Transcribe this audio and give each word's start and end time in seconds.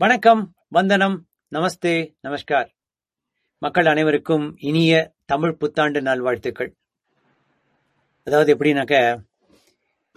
வணக்கம் 0.00 0.40
வந்தனம் 0.68 1.14
நமஸ்தே 1.52 1.92
நமஸ்கார். 2.20 2.66
மக்கள் 3.62 3.86
அனைவருக்கும் 3.86 4.44
இனிய 4.60 5.14
தமிழ் 5.24 5.54
புத்தாண்டு 5.56 6.00
நல்வாழ்த்துக்கள். 6.02 6.70
அதாவது 8.26 8.50
எப்படின்னாக்க 8.54 8.94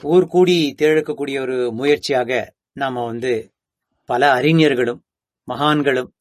ஊர் 0.02 0.28
கூடி 0.28 0.58
திரழக்கூடிய 0.82 1.38
ஒரு 1.40 1.58
முயற்சியாக 1.72 2.42
நாம 2.74 3.06
வந்து 3.06 3.34
பல 4.10 4.32
அறிஞர்களும் 4.34 5.02
மகான்களும் 5.48 6.12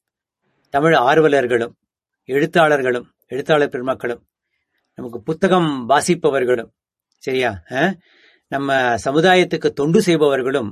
தமிழ் 0.75 0.97
ஆர்வலர்களும் 1.11 1.75
எழுத்தாளர்களும் 2.29 3.09
எழுத்தாளர் 3.27 3.75
பெருமக்களும் 3.77 4.25
நமக்கு 4.99 5.21
புத்தகம் 5.23 5.71
வாசிப்பவர்களும் 5.89 6.73
சரியா 7.23 7.53
நம்ம 8.53 8.97
சமுதாயத்துக்கு 9.05 9.71
தொண்டு 9.81 10.03
செய்பவர்களும் 10.03 10.71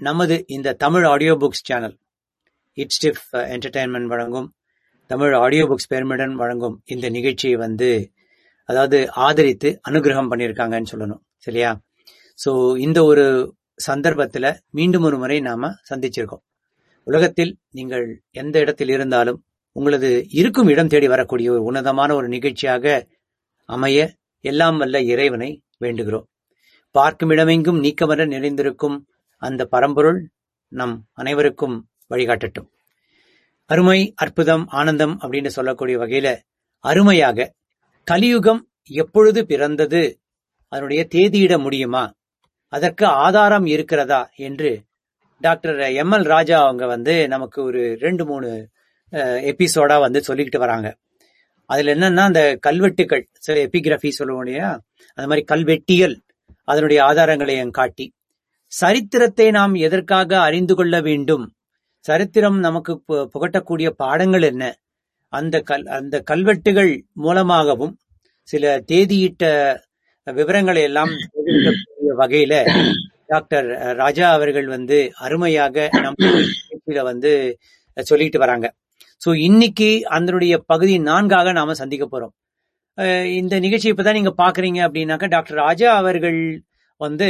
நமது 0.00 0.44
இந்த 0.46 0.78
Tamil 0.84 1.04
audio 1.04 1.34
books 1.34 1.68
channel 1.70 1.96
ItsDiff 2.78 3.26
entertainment 3.54 4.08
uh, 4.08 4.12
வழங்கும் 4.12 4.48
தமிழ் 5.10 5.34
ஆடியோ 5.34 5.64
புக்ஸ் 5.66 5.90
பெருமிடன் 5.94 6.34
வழங்கும் 6.34 6.76
இந்த 6.84 7.06
நிகழ்ச்சியை 7.08 7.56
வந்து 7.56 7.88
அதாவது 8.68 8.98
ஆதரித்து 9.26 9.68
அனுகிரகம் 9.88 10.30
பண்ணியிருக்காங்கன்னு 10.30 10.90
சொல்லணும் 10.92 11.22
சரியா? 11.36 11.70
ஸோ 12.38 12.50
இந்த 12.76 12.98
ஒரு 13.04 13.24
சந்தர்ப்பத்தில் 13.80 14.50
மீண்டும் 14.70 15.02
ஒரு 15.02 15.16
முறை 15.18 15.38
நாம் 15.40 15.68
சந்திச்சிருக்கோம். 15.90 16.42
உலகத்தில் 17.06 17.52
நீங்கள் 17.70 18.06
எந்த 18.30 18.56
இடத்தில் 18.60 18.88
இருந்தாலும் 18.88 19.38
உங்களது 19.76 20.10
இருக்கும் 20.30 20.68
இடம் 20.68 20.86
தேடி 20.86 21.08
வரக்கூடிய 21.08 21.48
ஒரு 21.52 21.62
உன்னதமான 21.62 22.10
ஒரு 22.14 22.28
நிகழ்ச்சியாக 22.28 22.86
அமைய 23.68 23.98
எல்லாம் 24.44 24.78
வல்ல 24.78 25.00
இறைவனை 25.12 25.50
வேண்டுகிறோம். 25.80 26.26
பார்க்கும் 26.94 27.30
இடமெங்கும் 27.30 27.80
நீக்கமர 27.84 28.26
நிறைந்திருக்கும் 28.26 28.96
அந்த 29.42 29.62
பரம்பொருள் 29.66 30.20
நம் 30.72 30.96
அனைவருக்கும் 31.12 31.76
வழிகாட்டட்டும். 32.10 32.68
அருமை 33.64 34.12
அற்புதம் 34.16 34.68
ஆனந்தம் 34.68 35.20
அப்படின்னு 35.20 35.46
சொல்லக்கூடிய 35.46 35.98
வகையில 35.98 36.36
அருமையாக 36.78 37.54
கலியுகம் 38.04 38.68
எப்பொழுது 38.84 39.46
பிறந்தது? 39.46 40.20
அதனுடைய 40.68 41.06
தேதியிட 41.14 41.58
முடியுமா? 41.58 42.14
அதற்கு 42.68 43.06
ஆதாரம் 43.06 43.66
இருக்கிறதா? 43.66 44.30
என்று 44.36 44.82
டாக்டர் 45.40 45.78
எம் 45.78 46.12
எல் 46.12 46.22
ராஜா 46.22 46.62
அவங்க 46.64 46.86
வந்து 46.86 47.28
நமக்கு 47.28 47.62
ஒரு 47.62 47.96
ரெண்டு 48.00 48.24
மூணு 48.24 48.68
எபிசோடா 49.52 50.00
வந்து 50.00 50.22
சொல்லிக்கிட்டு 50.28 50.58
வராங்க. 50.58 50.96
அதுல 51.66 51.94
என்னன்னா 51.94 52.18
அந்த 52.18 52.56
கல்வெட்டுகள் 52.60 53.28
சில 53.32 53.66
எபிகிராஃபி 53.66 54.08
சொல்லுவோம் 54.08 54.44
இல்லையா? 54.46 54.80
அந்த 55.14 55.26
மாதிரி 55.28 55.44
கல்வெட்டியல் 55.54 56.16
அதனுடைய 56.64 57.04
ஆதாரங்களையும் 57.04 57.70
காட்டி. 57.70 58.12
சரித்திரத்தை 58.66 59.50
நாம் 59.50 59.74
எதற்காக 59.74 60.40
அறிந்து 60.40 60.74
கொள்ள 60.74 61.00
வேண்டும்? 61.00 61.57
சரித்திரம் 62.08 62.58
நமக்கு 62.58 62.92
பு- 63.08 63.26
புகட்டக்கூடிய 63.34 63.88
பாடங்கள் 64.02 64.42
என்ன? 64.42 64.64
அந்த 65.32 65.56
கல் 65.60 65.86
அந்த 65.98 66.16
கல்வெட்டுகள் 66.20 66.92
மூலமாகவும் 67.14 67.94
சில 68.48 68.64
தேதியிட்ட 68.90 69.44
விவரங்களை 70.26 70.82
எல்லாம் 70.82 71.12
வகையில 72.20 72.54
டாக்டர் 73.32 73.66
ராஜா 73.96 74.26
அவர்கள் 74.32 74.66
வந்து 74.66 74.98
அருமையாக 75.16 75.88
நம்ம 76.04 77.02
வந்து 77.10 77.32
சொல்லிட்டு 77.96 78.38
வராங்க. 78.38 78.66
சோ 79.22 79.30
இன்னைக்கு 79.38 79.88
அதனுடைய 80.16 80.54
பகுதி 80.72 80.94
நான்காக 81.08 81.52
நாம 81.52 81.74
சந்திக்க 81.80 82.04
போறோம். 82.06 82.34
இந்த 83.40 83.54
நிகழ்ச்சி 83.64 83.88
இப்பதான் 83.92 84.18
நீங்க 84.18 84.32
பாக்குறீங்க 84.42 84.80
அப்படின்னாக்கா 84.86 85.28
டாக்டர் 85.28 85.58
ராஜா 85.64 85.90
அவர்கள் 85.96 86.40
வந்து 87.00 87.28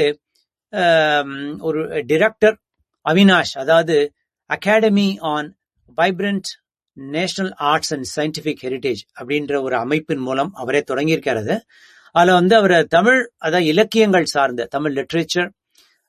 ஒரு 1.60 1.80
டிரெக்டர் 2.10 2.56
அவினாஷ் 3.06 3.54
அதாவது 3.56 3.96
academy 4.50 5.08
on 5.32 5.48
vibrant 5.98 6.48
national 6.96 7.52
arts 7.70 7.92
and 7.94 8.06
scientific 8.16 8.62
heritage 8.62 9.02
அப்படின்ற 9.18 9.54
ஒரு 9.62 9.76
அமைப்பின் 9.76 10.22
மூலம் 10.22 10.50
அவரே 10.54 10.80
தொடங்கியிருக்கிறது 10.90 11.56
அதில் 12.14 12.38
வந்து 12.38 12.54
அவர் 12.56 12.76
தமிழ் 12.88 13.20
அதாவது 13.38 13.66
இலக்கியங்கள் 13.66 14.26
சார்ந்த 14.26 14.66
தமிழ் 14.66 14.94
லிட்ரேச்சர் 14.98 15.48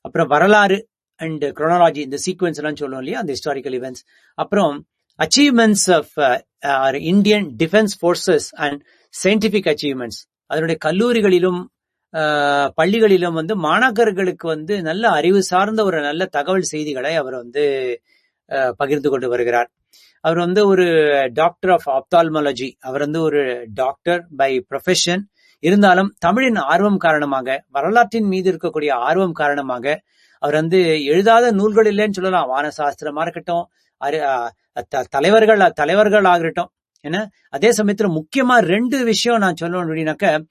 அப்புறம் 0.04 0.28
வரலாறு 0.28 0.78
அண்ட் 1.20 1.44
குரோனாலஜி 1.58 2.00
இந்த 2.00 2.18
சீக்வன்ஸ் 2.26 2.58
எல்லாம் 2.60 2.78
சொல்லுவோம் 2.80 3.02
இல்லையா? 3.02 3.18
அந்த 3.22 3.32
ஹிஸ்டாரிக்கல் 3.36 3.76
இவெண்ட்ஸ் 3.78 4.04
அப்புறம் 4.38 4.74
achievements 5.18 5.88
of 5.90 6.14
Indian 7.10 7.46
defence 7.62 7.94
forces 8.00 8.48
and 8.58 8.80
scientific 9.14 9.68
achievements 9.72 10.20
அதனுடைய 10.50 10.76
கல்லூரிகளிலும் 10.86 11.60
uh, 12.14 12.66
பள்ளிகளிலும் 12.78 13.36
வந்து 13.38 13.54
மாணாக்கர்களுக்கு 13.66 14.46
வந்து 14.46 14.74
நல்ல 14.82 15.04
அறிவு 15.18 15.40
சார்ந்த 15.50 15.80
ஒரு 15.84 15.98
நல்ல 16.00 16.22
தகவல் 16.36 16.70
செய்திகளை 16.72 17.12
அவர் 17.16 17.36
வந்து 17.42 17.64
பகிர்ந்து 18.76 19.10
கொண்டு 19.10 19.28
வருகிறார். 19.28 19.70
அவர் 20.20 20.38
வந்து 20.38 20.66
ஒரு 20.66 20.86
டாக்டர் 21.32 21.78
ஆஃப் 21.78 21.88
ஆப்தால்மாலஜி 21.88 22.72
அவர் 22.80 23.00
வந்து 23.00 23.22
ஒரு 23.22 23.66
டாக்டர் 23.74 24.26
பை 24.36 24.66
ப்ரொஃபஷன் 24.70 25.20
இருந்தாலும் 25.58 26.14
தமிழின் 26.18 26.56
ஆர்வம் 26.56 26.96
காரணமாக 26.96 27.64
வரலாற்றின் 27.68 28.26
மீது 28.26 28.52
இருக்கக்கூடிய 28.52 28.92
ஆர்வம் 28.92 29.32
காரணமாக 29.32 30.02
அவர் 30.38 30.54
வந்து 30.54 31.04
எழுதாத 31.04 31.52
நூல்கள் 31.52 31.84
இல்லைன்னு 31.84 32.10
சொல்லலாம். 32.10 32.48
வானசாஸ்திரமா 32.50 33.20
இருக்கட்டும் 33.20 33.68
த- 34.88 35.06
தலைவர்கள் 35.10 35.70
தலைவர்கள் 35.70 36.24
ஆகட்டும் 36.24 36.70
என்ன? 37.00 37.30
அதே 37.48 37.70
சமயத்துல 37.70 38.12
முக்கியமா 38.12 38.58
ரெண்டு 38.58 39.04
விஷயம் 39.04 39.38
நான் 39.38 39.56
சொல்லணும் 39.60 39.88
அப்படின்னாக்க 39.88 40.46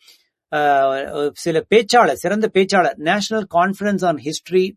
சில 1.33 1.66
பேச்சாளர் 1.75 2.13
சிறந்த 2.13 2.49
பேச்சாளர் 2.53 2.93
நேஷனல் 2.95 3.47
கான்ஃபரன்ஸ் 3.53 4.05
ஆன் 4.05 4.21
ஹிஸ்டரி 4.23 4.71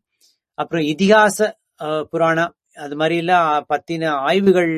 அப்புறம் 0.54 0.84
இதிகாச 0.84 1.50
புராணம் 2.10 2.54
அது 2.76 2.94
மாதிரி 3.00 3.16
எல்லாம் 3.22 3.48
பத்தின 3.72 4.12
ஆய்வுகள் 4.28 4.74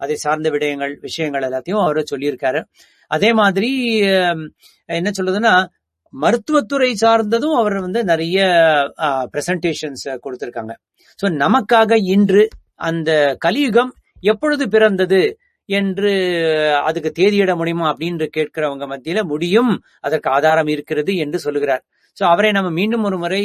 அதை 0.00 0.16
சார்ந்த 0.24 0.48
விடயங்கள் 0.54 0.92
விஷயங்கள் 1.06 1.46
எல்லாத்தையும் 1.48 1.82
அவர் 1.84 2.00
சொல்லியிருக்காரு. 2.12 2.60
அதே 3.10 3.30
மாதிரி 3.40 3.70
என்ன 4.98 5.10
சொல்றதுன்னா 5.18 5.54
மருத்துவத்துறை 6.14 6.90
சார்ந்ததும் 7.02 7.56
அவர் 7.60 7.76
வந்து 7.86 8.00
நிறைய 8.10 8.38
பிரசன்டேஷன்ஸ் 9.32 10.04
கொடுத்திருக்காங்க. 10.24 10.72
ஸோ 11.18 11.26
நமக்காக 11.44 11.96
இன்று 12.14 12.42
அந்த 12.88 13.10
கலியுகம் 13.44 13.90
எப்பொழுது 14.32 14.64
பிறந்தது 14.74 15.22
என்று 15.68 16.12
அதுக்கு 16.88 17.10
தேதியிட 17.18 17.52
முடியுமா 17.60 17.86
அப்படின்னு 17.92 18.26
கேட்கிறவங்க 18.36 18.86
மத்தியில 18.92 19.20
முடியும் 19.32 19.72
அதற்கு 20.06 20.28
ஆதாரம் 20.30 20.70
இருக்கிறது 20.74 21.12
என்று 21.24 21.38
சொல்லுகிறார். 21.46 21.82
சோ 22.18 22.22
அவரை 22.32 22.50
நம்ம 22.52 22.70
மீண்டும் 22.80 23.06
ஒரு 23.08 23.18
முறை 23.24 23.42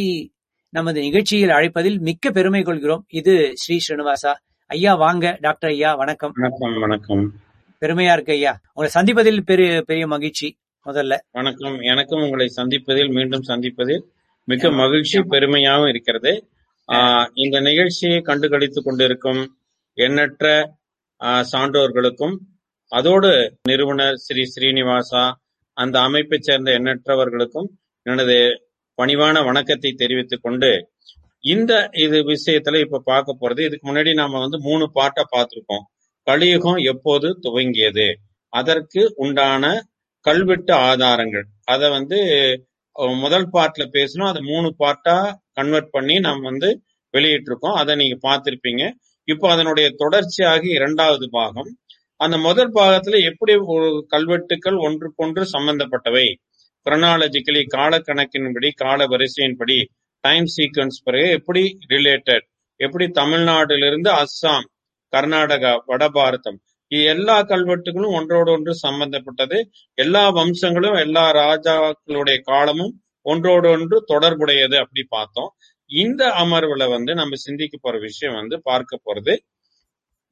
நமது 0.73 0.99
நிகழ்ச்சியில் 1.01 1.49
அழைப்பதில் 1.49 1.99
மிக்க 1.99 2.31
பெருமை 2.31 2.61
கொள்கிறோம். 2.63 3.05
இது 3.19 3.51
ஸ்ரீ 3.57 3.75
ஸ்ரீனிவாசா. 3.85 4.33
ஐயா 4.69 4.95
வாங்க. 4.95 5.37
டாக்டர் 5.41 5.69
ஐயா 5.69 5.93
வணக்கம். 5.93 6.31
வணக்கம் 6.35 6.79
வணக்கம். 6.79 7.23
பெருமையா 7.81 8.13
இருக்கு 8.13 8.33
ஐயா. 8.33 8.53
உங்களை 8.73 8.89
சந்திப்பதில் 8.97 9.41
பெரிய 9.41 9.81
பெரிய 9.85 10.07
மகிழ்ச்சி 10.07 10.47
முதல்ல. 10.85 11.15
வணக்கம். 11.31 11.77
எனக்கும் 11.91 12.21
உங்களை 12.21 12.47
சந்திப்பதில் 12.57 13.11
மீண்டும் 13.11 13.43
சந்திப்பதில் 13.47 14.03
ஆமா. 14.47 14.75
மகிழ்ச்சி 14.75 15.17
பெருமையாகவும் 15.19 15.89
இருக்கிறது. 15.89 16.31
இந்த 17.33 17.59
நிகழ்ச்சியை 17.59 18.19
கண்டுகளித்துக் 18.19 18.85
கொண்டிருக்கும் 18.85 19.41
எண்ணற்ற 19.97 20.45
சான்றோர்களுக்கும் 21.51 22.35
அதோடு 22.91 23.31
நிறுவனர் 23.63 24.15
ஸ்ரீ 24.15 24.43
ஸ்ரீனிவாசா 24.53 25.23
அந்த 25.77 25.99
அமைப்பைச் 25.99 26.43
சேர்ந்த 26.43 26.71
எண்ணற்றவர்களுக்கும் 26.71 27.69
எனது 28.05 28.37
பணிவான 28.99 29.43
வணக்கத்தை 29.45 29.89
தெரிவித்துக் 29.91 30.41
கொண்டு 30.43 30.69
இந்த 31.43 31.73
இது 32.05 32.17
விஷயத்துல 32.29 32.79
இப்ப 32.85 33.01
பார்க்க 33.05 33.35
போறது. 33.41 33.61
இதுக்கு 33.67 33.85
முன்னாடி 33.89 34.11
நாம 34.13 34.39
வந்து 34.39 34.57
மூணு 34.59 34.85
பாட்டை 34.97 35.23
பார்த்திருக்கோம். 35.33 35.83
கலியுகம் 36.27 36.79
எப்போது 36.91 37.27
துவங்கியது? 37.45 38.07
அதற்கு 38.53 39.01
உண்டான 39.15 39.63
கல்வெட்டு 40.25 40.73
ஆதாரங்கள். 40.89 41.45
அத 41.73 41.89
வந்து 41.89 42.19
முதல் 43.21 43.47
பாட்டுல 43.53 43.85
பேசணும் 43.97 44.29
அதை 44.31 44.41
மூணு 44.51 44.71
பார்ட்டா 44.83 45.15
கன்வெர்ட் 45.59 45.93
பண்ணி 45.95 46.17
நம்ம 46.19 46.45
வந்து 46.49 46.71
வெளியிட்டிருக்கோம். 47.13 47.77
அதை 47.81 47.95
நீங்க 48.01 48.17
பார்த்திருப்பீங்க. 48.27 48.83
இப்போ 49.27 49.47
அதனுடைய 49.55 49.87
தொடர்ச்சியாக 50.03 50.63
இரண்டாவது 50.77 51.27
பாகம். 51.37 51.71
அந்த 52.19 52.37
முதல் 52.47 52.73
பாகத்துல 52.73 53.17
எப்படி 53.31 53.53
ஒரு 53.75 53.89
கல்வெட்டுக்கள் 54.15 54.79
ஒன்றுக்கொன்று 54.87 55.43
சம்பந்தப்பட்டவை? 55.55 56.27
குரோனாலஜிக்கலி 56.85 57.61
காலக்கணக்கின்படி 57.75 58.69
கால 58.75 59.07
வரிசையின்படி 59.07 59.77
டைம் 60.23 60.47
சீக்வன்ஸ் 60.55 60.99
பிறகு 61.03 61.29
எப்படி 61.29 61.63
ரிலேட்டட் 61.89 62.45
எப்படி 62.79 63.05
தமிழ்நாட்டிலிருந்து 63.11 64.09
அஸ்ஸாம் 64.21 64.67
கர்நாடகா 65.13 65.71
வட 65.85 66.03
பாரதம் 66.09 66.59
எல்லா 67.11 67.35
கல்வெட்டுகளும் 67.43 68.15
ஒன்றோடு 68.15 68.49
ஒன்று 68.51 68.73
சம்பந்தப்பட்டது. 68.75 69.57
எல்லா 69.93 70.23
வம்சங்களும் 70.29 70.97
எல்லா 70.99 71.25
ராஜாக்களுடைய 71.33 72.37
காலமும் 72.41 72.93
ஒன்றோடு 73.25 73.69
ஒன்று 73.69 73.97
தொடர்புடையது 74.05 74.77
அப்படி 74.77 75.03
பார்த்தோம். 75.09 75.51
இந்த 75.89 76.23
அமர்வுல 76.39 76.83
வந்து 76.89 77.11
நம்ம 77.13 77.35
சிந்திக்க 77.35 77.77
போற 77.81 77.97
விஷயம் 77.99 78.35
வந்து 78.35 78.61
பார்க்க 78.61 78.99
போறது. 79.05 79.33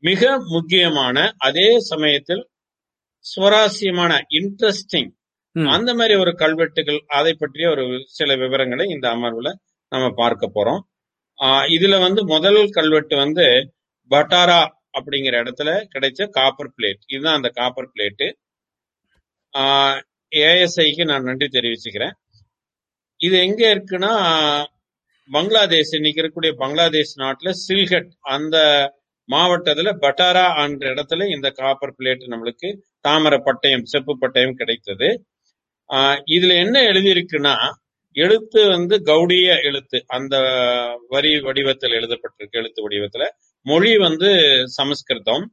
மிக 0.03 0.39
முக்கியமான 0.47 1.17
அதே 1.37 1.69
சமயத்தில் 1.79 2.43
சுவாரஸ்யமான 3.25 4.13
இன்ட்ரெஸ்டிங் 4.29 5.11
அந்த 5.65 5.93
மாதிரி 5.93 6.19
ஒரு 6.19 6.35
கல்வெட்டுகள் 6.35 7.03
அதை 7.07 7.33
பற்றிய 7.33 7.69
ஒரு 7.69 8.03
சில 8.05 8.35
விவரங்களை 8.35 8.89
இந்த 8.89 9.09
அமர்வுல 9.09 9.53
நம்ம 9.89 10.09
பார்க்க 10.15 10.51
போறோம். 10.55 10.79
ஆஹ் 11.41 11.67
இதுல 11.67 11.99
வந்து 11.99 12.25
முதல் 12.25 12.69
கல்வெட்டு 12.69 13.15
வந்து 13.15 13.73
பட்டாரா 14.09 14.67
அப்படிங்கிற 14.99 15.35
இடத்துல 15.37 15.87
கிடைச்ச 15.95 16.29
காப்பர் 16.29 16.73
பிளேட். 16.77 16.99
இதுதான் 17.07 17.35
அந்த 17.35 17.49
காப்பர் 17.49 17.91
பிளேட்டு. 17.95 18.31
ஏஎஸ்ஐக்கு 20.35 21.05
நான் 21.05 21.23
நன்றி 21.23 21.47
தெரிவிச்சுக்கிறேன். 21.47 22.11
இது 23.17 23.39
எங்க 23.39 23.75
இருக்குன்னா 23.75 24.63
பங்களாதேஷ். 25.31 25.93
இன்னைக்கு 25.93 26.21
இருக்கக்கூடிய 26.21 26.55
பங்களாதேஷ் 26.55 27.17
நாட்டுல 27.17 27.49
சில்கட் 27.49 28.11
அந்த 28.19 28.57
மாவட்டத்துல 29.31 29.93
பட்டாரா 30.01 30.69
என்ற 30.69 30.93
இடத்துல 30.93 31.35
இந்த 31.35 31.49
காப்பர் 31.49 31.95
பிளேட் 31.99 32.27
நம்மளுக்கு 32.27 32.77
தாமர 33.07 33.37
பட்டயம் 33.37 33.83
செப்பு 33.83 34.17
பட்டயம் 34.21 34.53
கிடைத்தது. 34.53 35.25
இதுல 36.35 36.55
என்ன 36.63 36.77
எழுதியிருக்குன்னா 36.91 37.55
எழுத்து 38.15 38.67
வந்து 38.67 38.95
கௌடிய 39.05 39.47
எழுத்து 39.63 39.97
அந்த 40.07 40.35
வரி 41.07 41.39
வடிவத்தில் 41.39 41.91
எழுதப்பட்டிருக்கு 41.91 42.59
எழுத்து 42.61 42.81
வடிவத்துல. 42.85 43.25
மொழி 43.65 43.97
வந்து 43.97 44.29
சமஸ்கிருதம். 44.67 45.45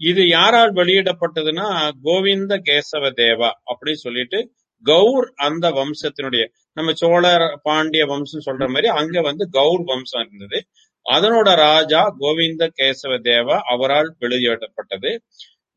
இது 0.00 0.22
யாரால் 0.28 0.72
வெளியிடப்பட்டதுன்னா 0.72 1.68
கோவிந்த 2.02 2.54
கேசவ 2.68 3.10
தேவா 3.22 3.50
அப்படின்னு 3.68 4.04
சொல்லிட்டு 4.06 4.40
கௌர் 4.84 5.26
அந்த 5.46 5.66
வம்சத்தினுடைய 5.70 6.44
நம்ம 6.72 6.92
சோழர் 6.92 7.46
பாண்டிய 7.62 8.06
வம்சம் 8.06 8.46
சொல்ற 8.48 8.66
மாதிரி 8.68 8.88
அங்க 9.00 9.20
வந்து 9.20 9.44
கௌர் 9.52 9.82
வம்சம் 9.84 10.24
இருந்தது. 10.26 10.58
அதனோட 11.06 11.48
ராஜா 11.56 12.02
கோவிந்த 12.18 12.64
கேசவ 12.80 13.12
தேவா 13.28 13.56
அவரால் 13.74 14.10
வெளியிடப்பட்டது. 14.18 15.12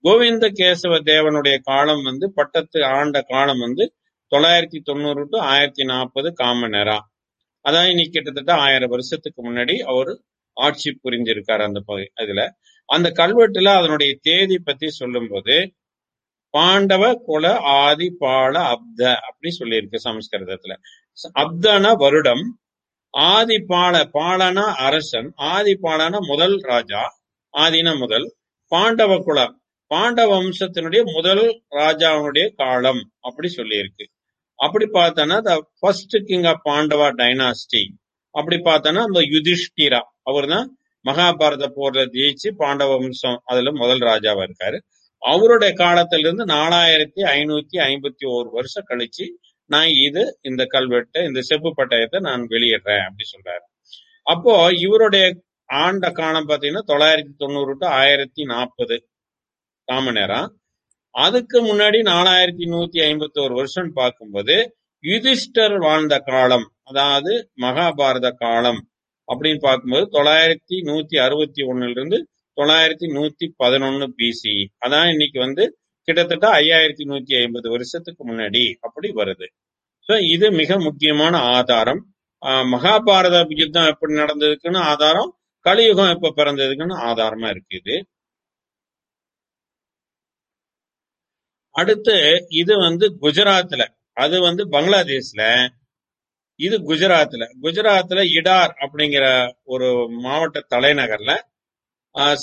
கோவிந்த 0.04 0.46
கேசவ 0.60 0.94
தேவனுடைய 1.08 1.56
காலம் 1.62 2.04
வந்து 2.04 2.26
பட்டத்து 2.38 2.80
ஆண்ட 2.92 3.18
காலம் 3.28 3.60
வந்து 3.60 3.84
தொள்ளாயிரத்தி 4.32 4.80
தொண்ணூறு 4.82 5.24
டு 5.30 5.38
ஆயிரத்தி 5.52 5.84
நாற்பது 5.84 6.30
காமன் 6.34 6.74
நேரா 6.76 6.98
அதான் 7.66 7.90
இன்னைக்கு 7.90 8.14
கிட்டத்தட்ட 8.14 8.54
ஆயிரம் 8.64 8.94
வருஷத்துக்கு 8.94 9.40
முன்னாடி 9.42 9.76
அவர் 9.92 10.12
ஆட்சி 10.58 10.90
புரிஞ்சிருக்காரு 11.04 11.64
அந்த 11.68 11.80
பகுதி 11.82 12.08
அதுல. 12.16 12.42
அந்த 12.90 13.08
கல்வெட்டுல 13.20 13.74
அதனுடைய 13.80 14.12
தேதி 14.22 14.58
பத்தி 14.60 14.88
சொல்லும்போது 14.98 15.56
பாண்டவ 16.54 17.04
குல 17.28 17.46
ஆதி 17.82 18.10
பால 18.20 18.54
அப்த 18.74 19.00
அப்படி 19.28 19.50
சொல்லியிருக்கு 19.60 20.00
சமஸ்கிருதத்துல. 20.08 20.74
அப்தன 21.36 21.94
வருடம் 22.04 22.44
ஆதி 23.14 23.58
பால 23.70 23.96
பாலனா 24.16 24.66
அரசன் 24.88 25.30
ஆதி 25.52 25.76
பாலனா 25.86 26.20
முதல் 26.28 26.58
ராஜா 26.66 27.04
ஆதின 27.54 27.96
முதல் 28.00 28.28
பாண்டவ 28.72 29.14
குலம் 29.24 29.56
பாண்டவ 29.92 30.30
வம்சத்தினுடைய 30.34 31.02
முதல் 31.16 31.44
ராஜாவுடைய 31.80 32.46
காலம் 32.62 33.02
அப்படி 33.20 33.48
சொல்லியிருக்கு. 33.58 34.06
அப்படி 34.60 34.86
பார்த்தோன்னா 34.98 35.38
the 35.48 35.54
first 35.80 36.16
king 36.30 36.48
of 36.52 36.62
Pandava 36.70 37.08
dynasty 37.22 37.82
அப்படி 38.36 38.58
பார்த்தோன்னா 38.68 39.02
அந்த 39.08 39.22
யுதிஷ்டிரா 39.34 40.02
அவர் 40.24 40.48
தான் 40.54 40.68
மகாபாரத 41.06 41.68
போர்ல 41.78 42.02
ஜெயிச்சு 42.16 42.50
பாண்டவ 42.62 42.96
வம்சம் 43.04 43.40
அதுல 43.44 43.72
முதல் 43.82 44.04
ராஜாவா 44.10 44.44
இருக்காரு. 44.48 44.78
அவருடைய 45.22 45.72
காலத்துல 45.84 46.26
இருந்து 46.26 46.46
நாலாயிரத்தி 46.54 47.22
ஐநூத்தி 47.38 47.78
ஐம்பத்தி 47.90 48.26
ஓரு 48.36 48.50
வருஷம் 48.58 48.88
கழிச்சு 48.90 49.26
நான் 49.70 49.92
இது 50.08 50.24
இந்த 50.42 50.64
கல்வெட்டை 50.76 51.20
இந்த 51.28 51.42
செப்பு 51.50 51.70
பட்டயத்தை 51.78 52.20
நான் 52.20 52.44
வெளியிடுறேன் 52.54 53.04
அப்படி 53.08 53.26
சொல்றாரு. 53.34 53.66
அப்போ 54.28 54.54
இவருடைய 54.86 55.26
ஆண்ட 55.70 56.06
காலம் 56.12 56.50
பாத்தீங்கன்னா 56.50 56.86
தொள்ளாயிரத்தி 56.92 57.34
தொண்ணூறு 57.38 57.74
டு 57.82 57.88
ஆயிரத்தி 58.02 58.44
நாற்பது. 58.44 58.98
காம 59.92 60.12
நேரம் 60.12 60.50
அதுக்கு 61.16 61.58
முன்னாடி 61.68 62.00
நாலாயிரத்தி 62.12 62.66
நூத்தி 62.74 63.00
ஐம்பத்தி 63.08 63.40
ஒரு 63.46 63.54
வருஷம் 63.60 63.90
பார்க்கும்போது 64.00 64.56
யுதிஷ்டர் 65.04 65.76
வாழ்ந்த 65.86 66.16
காலம் 66.30 66.66
அதாவது 66.90 67.32
மகாபாரத 67.64 68.28
காலம் 68.44 68.80
அப்படின்னு 69.28 69.62
பார்க்கும்போது 69.66 70.06
தொள்ளாயிரத்தி 70.16 70.78
நூத்தி 70.90 71.18
அறுபத்தி 71.26 71.62
ஒண்ணுல 71.72 71.96
இருந்து 71.96 72.18
தொள்ளாயிரத்தி 72.58 73.08
நூத்தி 73.18 73.46
பதினொன்னு 73.62 74.08
பிசி 74.20 74.56
அதான் 74.86 75.10
இன்னைக்கு 75.14 75.40
வந்து 75.46 75.64
கிட்டத்தட்ட 76.08 76.46
ஐயாயிரத்தி 76.62 77.06
நூத்தி 77.12 77.34
ஐம்பது 77.42 77.68
வருஷத்துக்கு 77.74 78.22
முன்னாடி 78.30 78.64
அப்படி 78.86 79.10
வருது. 79.20 79.48
ஸோ 80.10 80.14
இது 80.34 80.48
மிக 80.62 80.80
முக்கியமான 80.88 81.34
ஆதாரம். 81.58 82.02
மகாபாரத 82.74 83.38
யுத்தம் 83.62 83.90
எப்படி 83.94 84.14
நடந்ததுக்குன்னு 84.22 84.82
ஆதாரம் 84.92 85.30
கலியுகம் 85.66 86.14
எப்ப 86.16 86.34
பிறந்ததுக்குன்னு 86.40 86.96
ஆதாரமா 87.10 87.48
இருக்குது. 87.56 87.96
அடுத்து 91.76 92.16
இது 92.54 92.74
வந்து 92.78 93.06
குஜராத்ல 93.22 93.84
அது 94.18 94.38
வந்து 94.40 94.64
பங்களாதேஷ்ல. 94.70 95.44
இது 96.60 96.78
குஜராத்ல. 96.90 97.44
குஜராத்ல 97.62 98.22
இடார் 98.40 98.74
அப்படிங்கிற 98.84 99.26
ஒரு 99.66 99.88
மாவட்ட 100.24 100.60
தலைநகர்ல 100.70 101.32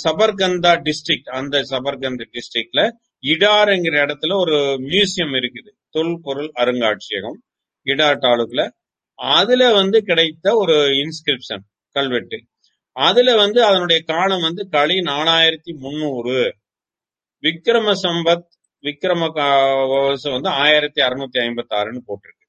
சபர்கந்தா 0.03 0.71
டிஸ்ட்ரிக்ட் 0.85 1.29
அந்த 1.39 1.61
சபர்கந்த 1.63 2.27
டிஸ்ட்ரிக்ட்ல 2.33 2.81
இடார்ங்கிற 3.23 3.95
இடத்துல 4.05 4.35
ஒரு 4.39 4.57
மியூசியம் 4.89 5.33
இருக்குது. 5.39 5.71
தொல்பொருள் 5.89 6.51
அருங்காட்சியகம் 6.55 7.39
இடார் 7.87 8.23
தாலுக்ல 8.25 8.61
அதுல 9.19 9.63
வந்து 9.73 9.97
கிடைத்த 10.01 10.55
ஒரு 10.55 10.75
இன்ஸ்கிரிப்ஷன் 10.97 11.63
கல்வெட்டு. 11.95 12.37
அதுல 12.95 13.29
வந்து 13.35 13.59
அதனுடைய 13.63 13.99
காலம் 14.05 14.41
வந்து 14.41 14.63
களி 14.69 14.97
நாலாயிரத்தி 15.09 15.71
முன்னூறு. 15.77 16.39
விக்ரம 17.43 17.93
சம்பத் 18.03 18.47
விக்ரம 18.83 19.23
வருஷம் 19.87 20.31
வந்து 20.31 20.49
ஆயிரத்தி 20.49 21.01
அறுநூத்தி 21.01 21.39
ஐம்பத்தி 21.39 21.73
ஆறுன்னு 21.73 22.01
போட்டிருக்கு. 22.07 22.45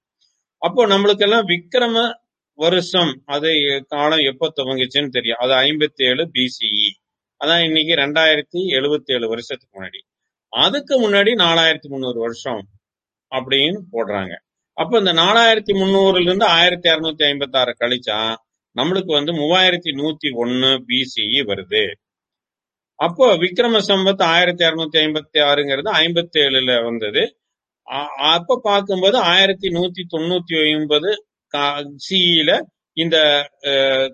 அப்போ 0.63 0.87
நம்மளுக்கு 0.87 1.19
எல்லாம் 1.19 1.47
விக்ரம 1.49 2.15
வருஷம் 2.59 3.23
அது 3.27 3.51
காலம் 3.89 4.19
எப்ப 4.19 4.53
துவங்கிச்சுன்னு 4.57 5.09
தெரியும். 5.09 5.39
அது 5.39 5.53
ஐம்பத்தி 5.53 6.03
ஏழு 6.09 6.31
பிசிஇ 6.35 6.89
அதான் 7.45 7.65
இன்னைக்கு 7.65 7.95
ரெண்டாயிரத்தி 7.95 8.61
எழுபத்தி 8.79 9.13
ஏழு 9.13 9.29
வருஷத்துக்கு 9.29 9.83
முன்னாடி. 9.83 10.01
அதுக்கு 10.49 10.95
முன்னாடி 11.03 11.33
நாலாயிரத்தி 11.45 11.89
முந்நூறு 11.89 12.21
வருஷம் 12.21 12.63
அப்படின்னு 13.31 13.79
போடுறாங்க. 13.93 14.33
அப்ப 14.73 14.99
இந்த 14.99 15.13
நாலாயிரத்தி 15.13 15.73
முந்நூறுல 15.73 16.21
இருந்து 16.21 16.45
ஆயிரத்தி 16.45 16.91
அறுநூத்தி 16.91 17.25
ஐம்பத்தி 17.33 17.57
ஆறு 17.57 17.77
கழிச்சா 17.81 18.35
நம்மளுக்கு 18.77 19.13
வந்து 19.13 19.33
மூவாயிரத்தி 19.33 19.91
நூத்தி 20.01 20.29
ஒன்னு 20.35 20.67
பிசிஇ 20.67 21.41
வருது. 21.51 21.85
அப்போ 23.01 23.27
விக்ரம 23.43 23.81
சம்பத் 23.89 24.23
ஆயிரத்தி 24.33 24.63
அறுநூத்தி 24.65 24.99
ஐம்பத்தி 25.05 25.39
ஆறுங்கிறது 25.51 25.91
ஐம்பத்தி 26.03 26.39
ஏழுல 26.45 26.73
வந்தது 26.89 27.23
அப்ப 28.35 28.59
பார்க்கும்போது 28.65 29.17
ஆயிரத்தி 29.33 29.69
நூத்தி 29.77 30.03
தொண்ணூத்தி 30.15 30.57
ஒன்பது 30.75 31.11
சிஇல 32.07 32.51
இந்த 32.97 33.17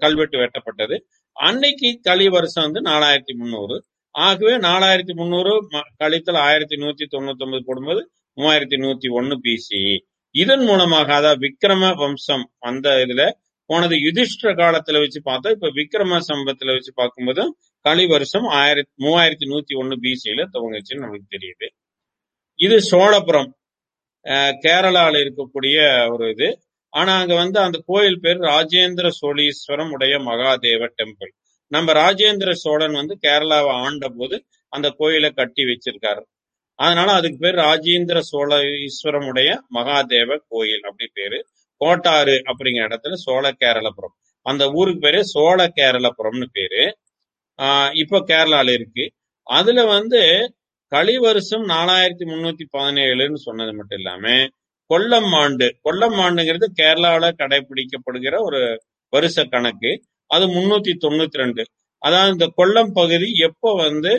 கல்வெட்டு 0.02 0.36
வெட்டப்பட்டது. 0.42 0.96
அன்னைக்கு 1.36 1.88
களி 2.08 2.26
வருஷம் 2.28 2.66
வந்து 2.66 2.80
நாலாயிரத்தி 2.88 3.34
முந்நூறு. 3.40 3.76
ஆகவே 4.14 4.54
நாலாயிரத்தி 4.66 5.14
முந்நூறு 5.14 5.52
கழித்தல் 5.96 6.40
ஆயிரத்தி 6.46 6.76
நூத்தி 6.76 7.04
தொண்ணூத்தி 7.14 7.44
ஒன்பது 7.46 7.64
போடும்போது 7.68 8.02
மூவாயிரத்தி 8.38 8.78
நூத்தி 8.84 9.08
ஒன்னு 9.18 9.36
பிசி 9.44 9.82
இதன் 10.34 10.64
மூலமாக 10.64 11.08
அதாவது 11.14 11.42
விக்ரம 11.46 11.90
வம்சம் 12.00 12.46
அந்த 12.68 12.88
இதுல 13.04 13.22
போனது 13.70 13.94
யுதிஷ்டர 14.06 14.50
காலத்துல 14.54 15.00
வச்சு 15.04 15.20
பார்த்தா 15.28 15.52
இப்ப 15.56 15.70
விக்ரம 15.78 16.20
சம்பத்துல 16.30 16.74
வச்சு 16.76 16.92
பார்க்கும்போது 16.94 17.44
கலி 17.86 18.04
வருஷம் 18.06 18.46
ஆயிரத்தி 18.60 18.94
மூவாயிரத்தி 19.04 19.46
நூத்தி 19.52 19.74
ஒன்னு 19.80 19.96
பிசியில 20.04 20.44
துவங்குச்சுன்னு 20.54 21.04
நமக்கு 21.04 21.26
தெரியுது. 21.34 21.66
இது 22.58 22.76
சோழபுரம் 22.82 23.50
கேரளால 24.64 25.14
இருக்கக்கூடிய 25.24 25.78
ஒரு 26.12 26.24
இது. 26.34 26.48
ஆனா 26.92 27.12
அங்க 27.20 27.34
வந்து 27.34 27.58
அந்த 27.60 27.78
கோயில் 27.86 28.20
பேர் 28.20 28.40
ராஜேந்திர 28.50 29.06
சோழீஸ்வரம் 29.20 29.92
உடைய 29.96 30.14
மகாதேவ 30.28 30.82
டெம்பிள். 30.98 31.32
நம்ம 31.72 31.92
ராஜேந்திர 32.02 32.50
சோழன் 32.64 32.98
வந்து 33.00 33.14
கேரளாவை 33.22 33.72
ஆண்ட 33.84 34.08
போது 34.18 34.36
அந்த 34.72 34.88
கோயிலை 34.98 35.30
கட்டி 35.30 35.62
வச்சிருக்காரு. 35.62 36.22
அதனால 36.78 37.08
அதுக்கு 37.12 37.38
பேர் 37.38 37.58
ராஜேந்திர 37.66 38.18
சோழீஸ்வரம் 38.32 39.26
உடைய 39.28 39.50
மகாதேவ 39.74 40.38
கோயில் 40.48 40.86
அப்படி 40.90 41.10
பேரு. 41.18 41.38
கோட்டாறு 41.80 42.36
அப்படிங்கிற 42.50 42.84
இடத்துல 42.90 43.16
சோழ 43.26 43.44
கேரளபுரம். 43.62 44.16
அந்த 44.46 44.64
ஊருக்கு 44.78 45.00
பேரு 45.00 45.20
சோழ 45.34 45.58
கேரளபுரம்னு 45.76 46.48
பேரு. 46.58 46.84
இப்ப 48.02 48.20
கேரளால 48.30 48.68
இருக்கு. 48.78 49.04
அதுல 49.46 49.80
வந்து 49.96 50.20
களி 50.92 51.14
வருஷம் 51.18 51.64
நாலாயிரத்தி 51.68 52.24
முன்னூத்தி 52.32 52.64
பதினேழுன்னு 52.76 53.40
சொன்னது 53.46 53.72
மட்டும் 53.78 53.98
இல்லாம 54.00 54.34
கொல்லம் 54.90 55.30
ஆண்டு 55.42 55.66
கொல்லம் 55.86 56.16
ஆண்டுங்கிறது 56.24 56.66
கேரளாவில 56.80 57.30
கடைபிடிக்கப்படுகிற 57.40 58.34
ஒரு 58.48 58.60
வருஷ 59.12 59.44
கணக்கு. 59.54 59.90
அது 60.30 60.44
முன்னூத்தி 60.56 60.92
தொண்ணூத்தி 61.04 61.40
ரெண்டு. 61.42 61.62
அதாவது 62.02 62.32
இந்த 62.36 62.46
கொல்லம் 62.58 62.92
பகுதி 63.00 63.28
எப்போ 63.48 63.70
வந்து 63.84 64.12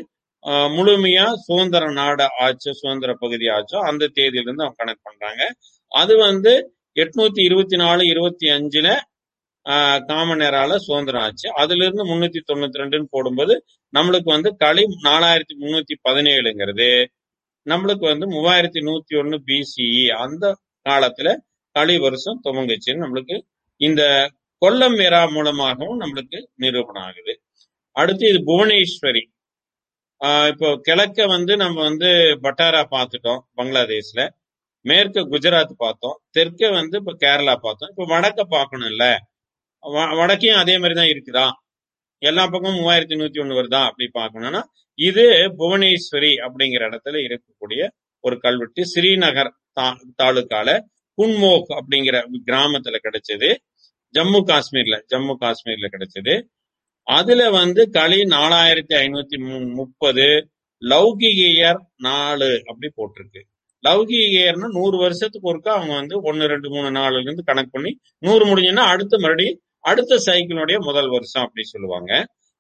முழுமையா 0.76 1.26
சுதந்திர 1.46 1.84
நாடு 2.00 2.26
ஆச்சோ 2.46 2.72
சுதந்திர 2.82 3.12
பகுதி 3.24 3.46
ஆச்சோ 3.58 3.78
அந்த 3.90 4.10
தேதியிலிருந்து 4.18 4.66
அவங்க 4.66 4.80
கணக்கு 4.82 5.02
பண்றாங்க. 5.10 5.42
அது 5.92 6.14
வந்து 6.28 6.54
எட்நூத்தி 6.96 7.42
இருபத்தி 7.48 7.78
நாலு 7.84 8.04
இருபத்தி 8.14 8.48
அஞ்சுல 8.58 8.90
காமன் 10.10 10.40
நேரால 10.40 10.76
சுதந்திரம் 10.78 11.22
ஆச்சு 11.22 11.48
அதுல 11.54 11.84
இருந்து 11.86 12.04
முன்னூத்தி 12.06 12.40
தொண்ணூத்தி 12.50 12.82
ரெண்டுன்னு 12.82 13.08
போடும்போது 13.10 13.54
நம்மளுக்கு 13.94 14.30
வந்து 14.36 14.50
களி 14.56 14.84
நாலாயிரத்தி 15.06 15.56
முன்னூத்தி 15.60 15.96
பதினேழுங்கிறது. 16.08 16.90
நம்மளுக்கு 17.68 18.06
வந்து 18.12 18.26
மூவாயிரத்தி 18.28 18.82
நூத்தி 18.88 19.14
ஒன்னு 19.22 19.38
பிசிஇ 19.48 19.88
அந்த 20.18 20.46
காலத்துல 20.86 21.30
களி 21.76 21.96
வருஷம் 22.00 22.42
துவங்குச்சுன்னு 22.44 23.04
நம்மளுக்கு 23.06 23.38
இந்த 23.82 24.02
கொல்லம் 24.62 24.98
மீரா 25.00 25.22
மூலமாகவும் 25.30 26.02
நம்மளுக்கு 26.02 26.40
நிரூபணம் 26.56 27.04
ஆகுது. 27.04 27.34
அடுத்து 27.96 28.26
இது 28.30 28.40
புவனேஸ்வரி. 28.52 29.24
இப்போ 30.52 30.70
கிழக்க 30.84 31.26
வந்து 31.28 31.54
நம்ம 31.58 31.78
வந்து 31.82 32.10
பட்டாரா 32.46 32.82
பார்த்துட்டோம் 32.96 33.42
பங்களாதேஷ்ல. 33.58 34.22
மேற்க 34.86 35.22
குஜராத் 35.34 35.74
பார்த்தோம். 35.78 36.18
தெற்க 36.38 36.70
வந்து 36.72 36.98
இப்ப 37.02 37.16
கேரளா 37.24 37.56
பார்த்தோம். 37.66 37.92
இப்ப 37.94 38.06
வடக்க 38.14 38.42
பார்க்கணும்ல. 38.56 39.06
வடக்கையும் 39.82 40.58
அதே 40.58 40.78
மாதிரி 40.78 40.94
தான் 40.94 41.06
இருக்குதா? 41.06 41.52
எல்லா 42.18 42.48
பக்கமும் 42.48 42.80
மூவாயிரத்தி 42.80 43.14
நூத்தி 43.14 43.42
ஒண்ணு 43.44 43.54
வருதா? 43.54 43.86
அப்படி 43.86 44.10
பார்க்கணும்னா 44.14 44.62
இது 44.96 45.24
புவனேஸ்வரி 45.58 46.36
அப்படிங்கிற 46.36 46.90
இடத்துல 46.90 47.28
இருக்கக்கூடிய 47.28 47.90
ஒரு 48.20 48.40
கல்வெட்டு. 48.40 48.84
ஸ்ரீநகர் 48.96 49.52
தா- 49.80 50.02
தாலுக்கால 50.24 50.82
குன்மோக் 51.18 51.64
அப்படிங்கிற 51.70 52.24
கிராமத்துல 52.46 52.96
கிடைச்சது. 53.04 53.56
ஜம்மு 54.14 54.44
காஷ்மீர்ல 54.46 55.02
ஜம்மு 55.16 55.36
காஷ்மீர்ல 55.40 55.88
கிடைச்சது. 55.92 56.44
அதுல 57.04 57.50
வந்து 57.50 57.90
களி 57.90 58.22
நாலாயிரத்தி 58.22 58.94
ஐநூத்தி 58.94 59.74
முப்பது 59.74 60.50
லௌகிகேயர் 60.82 61.80
நாலு 61.98 62.64
அப்படி 62.66 62.94
போட்டிருக்கு. 62.98 63.42
லௌகிகேயர்னா 63.88 64.68
நூறு 64.72 64.98
வருஷத்துக்கு 64.98 65.56
ஒருக்கா 65.56 65.70
அவங்க 65.70 65.94
வந்து 65.94 66.22
ஒன்னு 66.22 66.48
ரெண்டு 66.48 66.70
மூணு 66.70 67.00
நாலுல 67.00 67.22
இருந்து 67.22 67.44
கணக்கு 67.44 67.70
பண்ணி 67.72 68.00
நூறு 68.20 68.46
முடிஞ்சுன்னா 68.46 68.76
அடுத்து 68.76 69.20
மறுபடியும் 69.20 69.62
அடுத்த 69.84 70.20
சைக்கிளுடைய 70.26 70.78
முதல் 70.80 71.10
வருஷம் 71.10 71.44
அப்படி 71.44 71.64
சொல்லுவாங்க. 71.64 72.12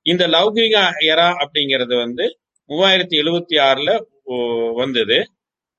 இந்த 0.05 0.23
லௌகிக 0.27 0.75
எரா 1.11 1.29
அப்படிங்கிறது 1.43 1.95
வந்து 1.97 2.25
மூவாயிரத்தி 2.69 3.15
எழுவத்தி 3.23 3.57
ஆறுல 3.69 3.89
வந்தது. 4.73 5.17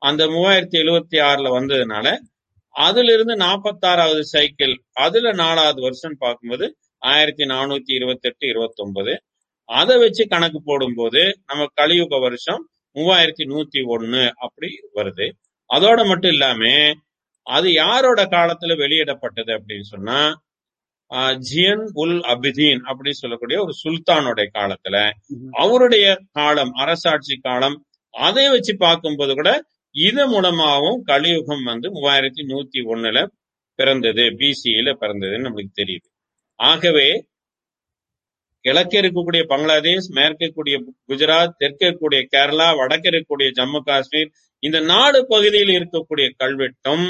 அந்த 0.03 0.23
மூவாயிரத்தி 0.27 0.79
எழுவத்தி 0.83 1.19
ஆறுல 1.31 1.49
வந்ததுனால 1.59 2.09
அதுல 2.75 3.13
இருந்து 3.13 3.35
நாற்பத்தாறாவது 3.37 4.23
சைக்கிள் 4.33 4.75
அதுல 5.05 5.33
நாலாவது 5.33 5.81
வருஷம் 5.81 6.17
பார்க்கும்போது 6.19 6.67
ஆயிரத்தி 7.03 7.45
நானூத்தி 7.45 7.93
இருபத்தி 7.93 8.29
எட்டு 8.29 8.47
இருபத்தி 8.47 8.83
ஒன்பது 8.83 9.13
அதை 9.69 9.99
வச்சு 9.99 10.23
கணக்கு 10.29 10.61
போடும்போது 10.65 11.23
நம்ம 11.47 11.67
கலியுக 11.75 12.19
வருஷம் 12.19 12.63
மூவாயிரத்தி 12.97 13.45
நூத்தி 13.53 13.81
ஒன்னு 13.87 14.23
அப்படி 14.37 14.69
வருது. 14.95 15.27
அதோட 15.71 15.99
மட்டும் 16.07 16.31
இல்லாம 16.31 16.63
அது 17.47 17.69
யாரோட 17.73 18.21
காலத்துல 18.25 18.77
வெளியிடப்பட்டது 18.77 19.53
அப்படின்னு 19.59 19.87
சொன்னா 19.95 20.19
ஜியன் 21.45 21.85
உல் 21.95 22.19
அபிதீன் 22.33 22.81
அப்படின்னு 22.89 23.21
சொல்லக்கூடிய 23.21 23.59
ஒரு 23.61 23.75
சுல்தானுடைய 23.83 24.47
காலத்துல. 24.55 24.97
அவருடைய 25.57 26.07
காலம் 26.33 26.73
அரசாட்சி 26.75 27.37
காலம் 27.39 27.77
அதை 28.15 28.45
வச்சு 28.49 28.73
பார்க்கும்போது 28.77 29.33
கூட 29.35 29.51
இது 29.95 30.23
மூலமாகவும் 30.29 31.01
கலியுகம் 31.03 31.65
வந்து 31.65 31.89
மூவாயிரத்தி 31.91 32.43
நூத்தி 32.43 32.81
ஒண்ணுல 32.85 33.19
பிறந்தது 33.79 34.25
பிசியில 34.39 34.93
பிறந்ததுன்னு 35.01 35.47
நம்மளுக்கு 35.47 35.81
தெரியுது 35.81 36.09
ஆகவே 36.61 37.09
கிழக்கு 38.65 38.97
இருக்கக்கூடிய 38.99 39.43
பங்களாதேஷ் 39.45 40.09
மேற்கு 40.11 40.41
இருக்கக்கூடிய 40.41 40.77
குஜராத் 41.09 41.57
தெற்கு 41.59 41.83
இருக்கக்கூடிய 41.85 42.21
கேரளா 42.33 42.69
வடக்கு 42.73 43.09
இருக்கக்கூடிய 43.11 43.49
ஜம்மு 43.51 43.81
காஷ்மீர் 43.89 44.31
இந்த 44.63 44.79
நாடு 44.91 45.19
பகுதியில் 45.27 45.73
இருக்கக்கூடிய 45.77 46.27
கல்வெட்டும் 46.41 47.07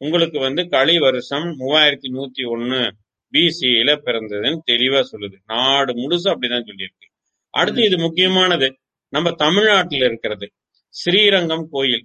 உங்களுக்கு 0.00 0.38
வந்து 0.38 0.62
களி 0.68 0.96
வருஷம் 0.98 1.46
மூவாயிரத்தி 1.58 2.08
நூத்தி 2.08 2.42
ஒண்ணு 2.50 2.82
பிசியில 3.32 3.90
பிறந்ததுன்னு 4.06 4.60
தெளிவா 4.70 5.00
சொல்லுது. 5.10 5.36
நாடு 5.52 5.92
முழுசு 6.00 6.26
அப்படிதான் 6.32 6.68
சொல்லியிருக்கு. 6.70 7.08
அடுத்து 7.54 7.82
இது 7.88 7.96
முக்கியமானது 7.98 8.68
நம்ம 9.12 9.28
தமிழ்நாட்டுல 9.44 10.04
இருக்கிறது 10.10 10.46
ஸ்ரீரங்கம் 10.94 11.66
கோயில். 11.74 12.04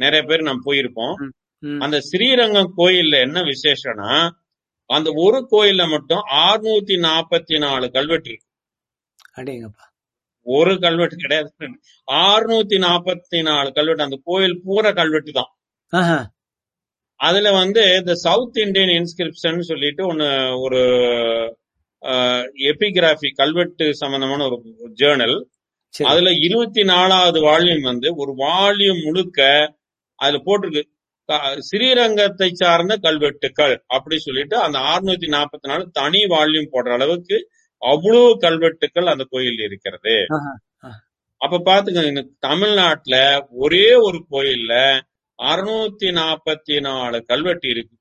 நிறைய 0.00 0.22
பேர் 0.28 0.48
நம்ம 0.48 0.62
போயிருப்போம். 0.68 1.16
அந்த 1.84 1.96
ஸ்ரீரங்கம் 2.00 2.70
கோயில்ல 2.76 3.16
என்ன 3.26 3.38
விசேஷம்னா 3.48 4.12
அந்த 4.90 5.08
ஒரு 5.24 5.38
கோயில்ல 5.50 5.82
மட்டும் 5.94 6.22
644 6.42 6.96
நாற்பத்தி 7.06 7.56
நாலு 7.64 7.86
கல்வெட்டு 7.96 8.28
இருக்கு. 8.30 8.46
ஒரு 10.46 10.72
கல்வெட்டு 10.84 11.16
கிடையாது. 11.16 11.50
644 12.08 12.78
நாற்பத்தி 12.86 13.40
நாலு 13.48 13.68
கல்வெட்டு 13.72 14.06
அந்த 14.06 14.18
கோயில் 14.28 14.56
பூரா 14.64 14.90
கல்வெட்டு 15.00 15.32
தான். 15.32 15.50
அதுல 17.20 17.48
வந்து 17.52 17.82
இந்த 18.00 18.12
சவுத் 18.24 18.58
இந்தியன் 18.64 18.92
இன்ஸ்கிரிப்ஷன் 18.98 19.58
சொல்லிட்டு 19.70 20.02
ஒன்னு 20.06 20.28
ஒரு 20.64 20.82
எபிகிராபி 22.70 23.28
கல்வெட்டு 23.40 23.86
சம்பந்தமான 23.94 24.44
ஒரு 24.48 24.58
ஜேர்னல் 25.02 25.36
அதுல 25.94 26.30
இருபத்தி 26.46 26.82
நாலாவது 26.92 27.38
வால்யூம் 27.48 27.84
வந்து 27.90 28.08
ஒரு 28.22 28.32
வால்யூம் 28.44 29.02
முழுக்க 29.06 29.40
அதுல 30.18 30.40
போட்டிருக்கு. 30.46 30.82
ஸ்ரீரங்கத்தை 31.68 32.48
சார்ந்த 32.52 32.94
கல்வெட்டுக்கள் 32.96 33.74
அப்படி 33.96 34.16
சொல்லிட்டு 34.18 34.56
அந்த 34.66 34.78
644 34.92 35.28
நாற்பத்தி 35.34 35.68
நாலு 35.72 35.84
தனி 35.92 36.22
வால்யூம் 36.32 36.72
போடுற 36.72 36.94
அளவுக்கு 36.98 37.36
அவ்வளவு 37.82 38.30
கல்வெட்டுக்கள் 38.44 39.12
அந்த 39.12 39.24
கோயில் 39.30 39.60
இருக்கிறது. 39.66 40.14
அப்ப 41.40 41.60
பாத்துக்கோங்க 41.68 42.12
இந்த 42.14 42.24
தமிழ்நாட்டுல 42.48 43.16
ஒரே 43.64 43.86
ஒரு 44.06 44.18
கோயில்ல 44.32 44.74
அறுநூத்தி 45.40 46.08
நாற்பத்தி 46.20 46.76
நாலு 46.86 47.18
கல்வெட்டு 47.30 47.68
இருக்கு. 47.68 47.94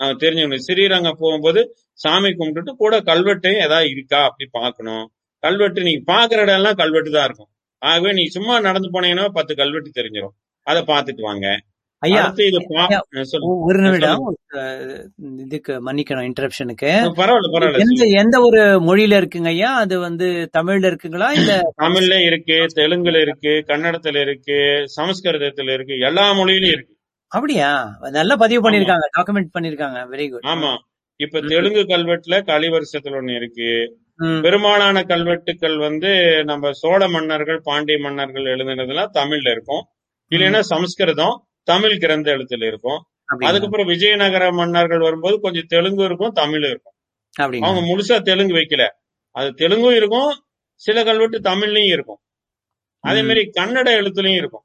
நம்ம 0.00 0.16
தெரிஞ்சுக்கணும். 0.22 0.64
ஸ்ரீரங்கம் 0.66 1.20
போகும்போது 1.20 1.60
சாமி 2.04 2.30
கும்பிட்டுட்டு 2.30 2.72
கூட 2.82 2.94
கல்வெட்டையும் 3.10 3.62
ஏதாவது 3.66 3.88
இருக்கா 3.90 4.18
அப்படி 4.28 4.46
பார்க்கணும். 4.58 5.04
கல்வெட்டு 5.42 5.86
நீங்க 5.88 6.02
பாக்குற 6.12 6.42
இடம் 6.44 6.58
எல்லாம் 6.60 6.80
கல்வெட்டு 6.82 7.10
தான் 7.10 7.26
இருக்கும். 7.28 7.50
ஆகவே 7.82 8.10
நீ 8.12 8.24
சும்மா 8.36 8.54
நடந்து 8.60 8.88
போனீங்கன்னா 8.94 9.26
பத்து 9.38 9.52
கல்வெட்டு 9.54 9.90
தெரிஞ்சிடும் 9.98 10.36
அதை 10.66 10.82
பார்த்துட்டு 10.92 11.22
வாங்க. 11.30 11.46
ஐயா 12.06 12.22
ஒரு 13.64 13.78
நிமிடம். 13.84 14.22
இதுக்கு 15.44 15.72
மன்னிக்கணும் 15.86 16.26
இன்டரப்ஷனுக்கு 16.28 16.90
எந்த. 17.84 18.02
எந்த 18.20 18.36
ஒரு 18.46 18.60
மொழியில 18.88 19.18
இருக்குங்க 19.20 19.50
ஐயா? 19.52 19.70
அது 19.76 19.94
வந்து 20.00 20.26
தமிழ்ல 20.58 20.90
இருக்குங்களா? 20.90 21.28
இல்ல 21.38 21.50
தமிழ்ல 21.84 22.18
இருக்கு 22.26 22.56
தெலுங்குல 22.76 23.20
இருக்கு 23.20 23.52
கன்னடத்துல 23.68 24.20
இருக்கு 24.20 24.58
சமஸ்கிருதத்துல 24.96 25.72
இருக்கு 25.72 25.96
எல்லா 26.08 26.26
மொழியிலும் 26.32 26.72
இருக்கு. 26.72 26.92
அப்படியா? 27.32 27.70
நல்லா 28.12 28.34
பதிவு 28.36 28.60
பண்ணிருக்காங்க 28.62 29.06
டாக்குமெண்ட் 29.16 29.54
பண்ணிருக்காங்க 29.54 30.00
வெரி 30.10 30.26
குட் 30.28 30.50
ஆமா. 30.50 30.72
இப்ப 31.20 31.40
தெலுங்கு 31.46 31.82
கல்வெட்டுல 31.86 32.36
கலிவருஷத்துல 32.48 33.18
ஒண்ணு 33.20 33.34
இருக்கு. 33.34 33.68
பெரும்பாலான 34.44 35.02
கல்வெட்டுக்கள் 35.04 35.76
வந்து 35.78 36.10
நம்ம 36.44 36.70
சோழ 36.74 37.08
மன்னர்கள் 37.08 37.60
பாண்டிய 37.64 37.98
மன்னர்கள் 37.98 38.46
எழுதுனதுலாம் 38.52 39.12
தமிழ்ல 39.14 39.50
இருக்கும். 39.50 39.82
இல்லைன்னா 40.30 40.60
சமஸ்கிருதம். 40.70 41.34
தமிழ் 41.66 41.98
கிரந்த 41.98 42.30
எழுத்துல 42.32 42.66
இருக்கும். 42.66 43.00
அதுக்கப்புறம் 43.46 43.86
விஜயநகர 43.86 44.52
மன்னர்கள் 44.52 44.98
வரும்போது 44.98 45.40
கொஞ்சம் 45.40 45.66
தெலுங்கு 45.66 46.04
இருக்கும் 46.04 46.32
தமிழும் 46.32 46.70
இருக்கும். 46.70 46.92
அவங்க 47.60 47.80
முழுசா 47.86 48.20
தெலுங்கு 48.20 48.54
வைக்கல. 48.54 48.84
அது 49.34 49.48
தெலுங்கும் 49.56 49.96
இருக்கும் 49.96 50.30
சில 50.80 51.04
கல்வெட்டு 51.04 51.40
தமிழ்லயும் 51.40 51.92
இருக்கும். 51.92 52.20
அதே. 53.04 53.22
மாதிரி 53.22 53.42
கன்னட 53.50 53.88
எழுத்துலயும் 54.00 54.34
இருக்கும். 54.34 54.64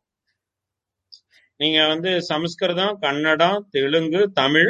நீங்க 1.59 1.87
வந்து 1.87 2.23
சமஸ்கிருதம் 2.23 2.97
கன்னடம் 2.99 3.67
தெலுங்கு 3.71 4.31
தமிழ் 4.31 4.69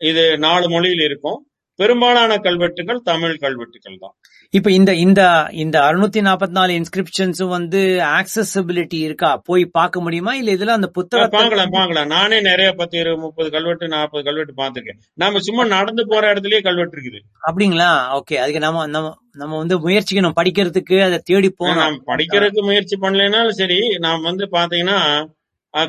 இது 0.00 0.38
நாலு 0.38 0.70
மொழியில் 0.70 1.04
இருக்கும். 1.04 1.40
பெரும்பாலான 1.78 2.38
கல்வெட்டுகள் 2.38 3.00
தமிழ் 3.04 3.36
கல்வெட்டுகள் 3.36 3.96
தான். 4.00 4.16
இப்ப 4.52 4.70
இந்த 4.70 4.94
இந்த 4.94 5.48
இந்த 5.50 5.80
அறுநூத்தி 5.80 6.20
நாற்பத்தி 6.26 6.50
நாலு 6.50 6.72
இன்ஸ்கிரிப்ஷன்ஸும் 6.72 7.48
வந்து 7.48 8.00
ஆக்சசிபிலிட்டி 8.18 8.94
இருக்கா? 8.94 9.36
போய் 9.36 9.64
பார்க்க 9.66 10.00
முடியுமா? 10.00 10.34
இல்ல 10.34 10.52
இதுல 10.52 10.66
அந்த 10.66 10.86
புத்தகத்தை 10.86 11.38
பார்க்கலாம் 11.38 11.70
பார்க்கலாம். 11.70 12.06
நானே 12.06 12.40
நிறைய 12.40 12.72
பத்து 12.72 12.98
இருபது 12.98 13.20
முப்பது 13.20 13.50
கல்வெட்டு 13.50 13.88
நாற்பது 13.88 14.24
கல்வெட்டு 14.24 14.54
பார்த்திருக்கேன். 14.62 15.00
நாம 15.14 15.38
சும்மா 15.38 15.64
நடந்து 15.66 16.06
போற 16.06 16.32
இடத்துலயே 16.34 16.62
கல்வெட்டு 16.62 16.96
இருக்குது. 16.96 17.20
அப்படிங்களா? 17.48 17.90
ஓகே. 18.18 18.34
அதுக்கு 18.34 18.58
நம்ம 18.58 18.86
நம்ம 18.86 19.14
நம்ம 19.32 19.56
வந்து 19.56 19.78
முயற்சிக்கணும். 19.78 20.38
படிக்கிறதுக்கு 20.40 21.02
அதை 21.02 21.18
தேடி 21.18 21.50
நாம் 21.74 22.02
படிக்கிறதுக்கு 22.06 22.62
முயற்சி 22.62 22.96
பண்ணலைனாலும் 22.96 23.58
சரி 23.62 23.80
நாம் 23.98 24.22
வந்து 24.22 24.48
பாத்தீங்கன்னா 24.52 24.98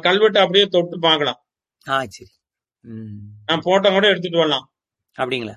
கல்வெட்டு 0.01 0.39
அப்படியே 0.39 0.65
தொட்டு 0.65 0.99
பார்க்கலாம். 0.99 1.39
ஆ 1.89 2.03
சரி. 2.05 2.31
நான் 3.45 3.61
போட்டோ 3.63 3.91
கூட 3.91 4.07
எடுத்துட்டு 4.07 4.37
வரலாம். 4.37 4.69
அப்படிங்களா? 5.17 5.55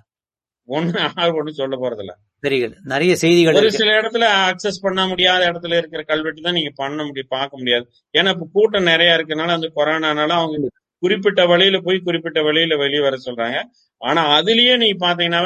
ஒண்ணு 0.69 1.37
ஒண்ணும் 1.39 1.55
சொல்ல 1.55 1.77
போறதில்ல. 1.77 2.13
குட் 2.43 2.77
நிறைய 2.85 3.13
செய்திகள் 3.17 3.57
ஒரு 3.59 3.71
சில 3.73 3.91
இடத்துல 3.97 4.27
அக்சஸ் 4.47 4.83
பண்ண 4.83 5.01
முடியாத 5.09 5.41
இடத்துல 5.51 5.79
இருக்கிற 5.81 6.03
கல்வெட்டு 6.05 6.41
தான் 6.41 6.57
நீங்க 6.59 6.73
பண்ண 6.77 7.01
முடியும் 7.05 7.33
பார்க்க 7.35 7.61
முடியாது. 7.61 7.85
ஏன்னா 8.15 8.31
இப்ப 8.35 8.47
கூட்டம் 8.55 8.89
நிறைய 8.91 9.17
இருக்கனால 9.17 9.57
அந்த 9.59 9.69
கொரோனானால 9.77 10.31
அவங்க 10.39 10.71
குறிப்பிட்ட 11.03 11.43
வழியில 11.51 11.77
போய் 11.85 11.99
குறிப்பிட்ட 12.07 12.39
வழியில 12.43 12.77
வெளியே 12.77 13.03
வர 13.07 13.17
சொல்றாங்க. 13.27 13.59
ஆனா 14.01 14.23
அதுலயே 14.37 14.75
நீங்க 14.77 14.97
பாத்தீங்கன்னா 15.05 15.43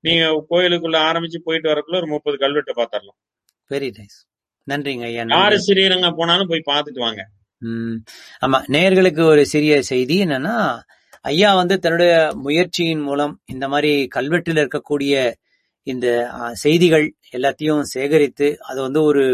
நீங்க 0.00 0.24
கோயிலுக்குள்ள 0.50 0.96
ஆரம்பிச்சு 1.08 1.38
போயிட்டு 1.44 1.70
வரக்குள்ள 1.72 2.00
ஒரு 2.02 2.10
முப்பது 2.14 2.36
கல்வெட்டு 2.42 2.72
பாத்திரலாம் 2.80 3.18
வெரி 3.70 3.88
நைஸ் 3.94 4.18
நன்றிங்க 4.68 5.06
ஐயா 5.08 5.22
யாரு 5.32 5.56
ஸ்ரீரங்கம் 5.64 6.18
போனாலும் 6.18 6.50
போய் 6.50 6.68
பார்த்துட்டு 6.70 7.00
வாங்க. 7.00 7.22
ம். 7.62 7.96
ஆமா 8.42 8.58
நேயர்களுக்கு 8.68 9.22
ஒரு 9.32 9.42
சிறிய 9.52 9.74
செய்தி 9.90 10.16
என்னன்னா 10.24 10.56
ஐயா 11.24 11.50
வந்து 11.60 11.74
தன்னுடைய 11.78 12.12
முயற்சியின் 12.44 13.04
மூலம் 13.04 13.34
இந்த 13.46 13.66
மாதிரி 13.68 13.92
கல்வெட்டில் 14.16 14.60
இருக்கக்கூடிய 14.62 15.14
இந்த 15.86 16.06
செய்திகள் 16.62 17.06
எல்லாத்தையும் 17.32 17.82
சேகரித்து 17.92 18.48
அதை 18.68 18.78
வந்து 18.82 19.00
ஒரு 19.02 19.24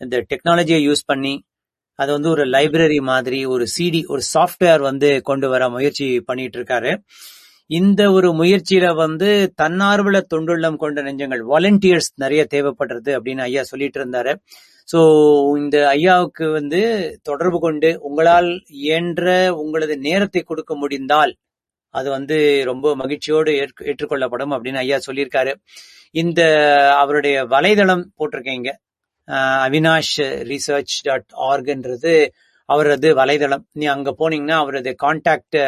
இந்த 0.00 0.16
டெக்னாலஜியை 0.30 0.80
யூஸ் 0.82 1.02
பண்ணி 1.06 1.34
அதை 1.98 2.10
வந்து 2.14 2.30
ஒரு 2.30 2.44
லைப்ரரி 2.48 2.98
மாதிரி 3.04 3.40
ஒரு 3.46 3.64
சிடி 3.74 4.00
ஒரு 4.08 4.22
சாஃப்ட்வேர் 4.34 4.82
வந்து 4.82 5.08
கொண்டு 5.22 5.46
வர 5.48 5.62
முயற்சி 5.68 6.06
பண்ணிட்டு 6.20 6.58
இருக்காரு 6.58 6.92
இந்த 7.70 8.02
ஒரு 8.10 8.28
முயற்சியில 8.32 8.86
வந்து 8.96 9.28
தன்னார்வல 9.60 10.18
தொண்டுள்ளம் 10.30 10.78
கொண்ட 10.78 11.02
நெஞ்சங்கள் 11.02 11.42
வாலண்டியர்ஸ் 11.50 12.10
நிறைய 12.16 12.42
தேவைப்படுறது 12.50 13.10
அப்படின்னு 13.16 13.42
ஐயா 13.42 13.62
சொல்லிட்டு 13.62 13.98
இருந்தாரு 14.00 14.32
ஸோ 14.88 15.00
இந்த 15.58 15.76
ஐயாவுக்கு 15.88 16.44
வந்து 16.50 16.80
தொடர்பு 17.22 17.58
கொண்டு 17.58 17.90
உங்களால் 18.00 18.50
இயன்ற 18.78 19.26
உங்களது 19.62 19.96
நேரத்தை 19.98 20.42
கொடுக்க 20.42 20.74
முடிந்தால் 20.76 21.32
அது 21.94 22.08
வந்து 22.16 22.36
ரொம்ப 22.70 22.94
மகிழ்ச்சியோடு 23.02 23.52
ஏற்றுக்கொள்ளப்படும் 23.90 24.52
அப்படின்னு 24.56 24.82
ஐயா 24.84 24.98
சொல்லியிருக்காரு. 25.06 25.52
இந்த 26.22 26.40
அவருடைய 27.02 27.36
வலைதளம் 27.54 28.04
போட்டிருக்கீங்க 28.18 28.70
அவினாஷ் 29.66 30.18
ரிசர்ச் 30.50 30.96
டாட் 31.06 31.30
ஆர்க்ன்றது 31.50 32.14
அவரது 32.68 33.08
வலைதளம். 33.20 33.64
நீ 33.80 33.84
அங்க 33.94 34.10
போனீங்கன்னா 34.20 34.56
அவரது 34.64 34.90
கான்டாக்ட் 35.04 35.58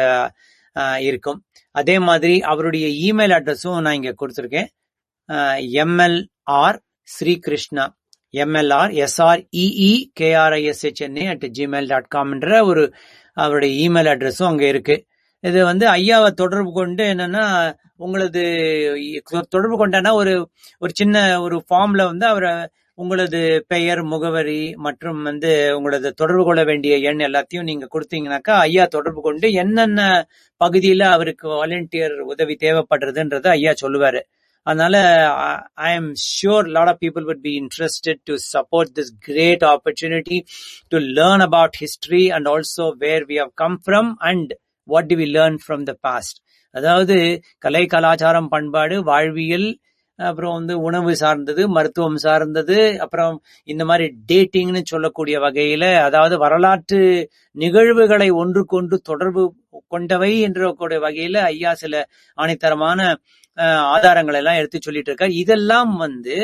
இருக்கும். 1.09 1.39
அதே 1.75 1.95
மாதிரி 2.07 2.35
அவருடைய 2.51 2.87
இமெயில் 3.07 3.33
அட்ரஸும் 3.37 3.81
நான் 3.85 3.97
இங்க 3.99 4.13
கொடுத்துருக்கேன். 4.21 4.69
MLR 5.83 6.79
Srikrishna. 7.07 7.85
MLR 8.33 8.91
எஸ்ஆர்இஇ 9.05 9.91
கேஆர்ஐஎஸ்ஹெச்என்ஏ 10.19 11.25
at 11.33 11.47
Gmail 11.57 11.89
dot 11.93 12.11
காம்ன்ற 12.15 12.59
ஒரு 12.69 12.83
அவருடைய 13.37 13.71
இமெயில் 13.85 14.09
அட்ரஸும் 14.13 14.49
அங்க 14.51 14.65
இருக்கு. 14.73 14.95
இது 15.43 15.59
வந்து 15.65 15.85
ஐயாவை 15.89 16.29
தொடர்பு 16.31 16.71
கொண்டு 16.71 17.03
என்னன்னா 17.03 17.45
உங்களது 17.95 18.41
தொடர்பு 19.49 19.75
கொண்டனா 19.81 20.11
ஒரு 20.13 20.33
ஒரு 20.79 20.91
சின்ன 20.93 21.41
ஒரு 21.41 21.57
ஃபார்ம்ல 21.67 22.03
வந்து 22.05 22.25
அவரை 22.25 22.53
உங்களது 22.97 23.39
பெயர் 23.67 24.01
முகவரி 24.03 24.73
மற்றும் 24.77 25.21
வந்து 25.21 25.51
உங்களது 25.77 26.13
தொடர்பு 26.13 26.43
கொள்ள 26.43 26.63
வேண்டிய 26.63 26.97
எண் 27.09 27.23
எல்லாத்தையும் 27.27 27.67
நீங்க 27.69 27.87
கொடுத்தீங்கன்னாக்கா 27.93 28.55
ஐயா 28.65 28.85
தொடர்பு 28.85 29.21
கொண்டு 29.21 29.51
என்னென்ன 29.53 30.01
பகுதியில 30.61 31.03
அவருக்கு 31.11 31.47
வாலண்டியர் 31.53 32.15
உதவி 32.33 32.55
தேவைப்படுறதுன்றத 32.55 33.47
ஐயா 33.49 33.73
சொல்லுவாரு. 33.81 34.21
அதனால 34.67 34.95
I 35.73 35.91
am 35.95 36.11
sure 36.25 36.67
lot 36.67 36.87
of 36.87 36.99
people 36.99 37.25
would 37.25 37.41
be 37.41 37.53
interested 37.61 38.21
to 38.23 38.35
support 38.53 38.91
this 38.99 39.13
great 39.19 39.63
opportunity 39.63 40.37
to 40.87 40.97
learn 41.17 41.43
about 41.47 41.77
history 41.79 42.25
and 42.29 42.47
also 42.47 42.87
where 42.97 43.25
we 43.25 43.39
have 43.39 43.53
come 43.55 43.77
from 43.85 44.11
and 44.23 44.51
what 44.91 45.09
do 45.11 45.15
we 45.15 45.27
learn 45.35 45.57
from 45.63 45.83
the 45.83 45.93
past 46.01 46.39
அதாவது 46.75 47.15
கலை 47.57 47.83
கலாச்சாரம் 47.85 48.49
பண்பாடு 48.49 48.97
வாழ்வியல் 49.03 49.69
அப்புறம் 50.19 50.55
வந்து 50.57 50.73
உணவு 50.79 51.11
சார்ந்தது 51.15 51.61
மருத்துவம் 51.69 52.19
சார்ந்தது 52.23 52.77
அப்புறம் 52.99 53.35
இந்த 53.67 53.83
மாதிரி 53.85 54.05
டேட்டிங்னு 54.29 54.81
சொல்லக்கூடிய 54.85 55.35
வகையில 55.39 55.85
அதாவது 56.07 56.35
வரலாற்று 56.37 56.99
நிகழ்வுகளை 57.57 58.29
ஒன்றுக்கொன்று 58.41 58.97
தொடர்பு 59.01 59.43
கொண்டவை 59.87 60.31
என்ற 60.41 60.69
கூடிய 60.73 60.99
வகையில 60.99 61.37
ஐயா 61.51 61.71
சில 61.73 62.03
ஆணித்தரமான 62.37 62.99
ஆதாரங்கள் 63.93 64.37
எல்லாம் 64.39 64.59
எடுத்து 64.59 64.79
சொல்லிட்டு 64.81 65.11
இருக்கார். 65.11 65.33
இதெல்லாம் 65.41 65.93
வந்து 65.97 66.37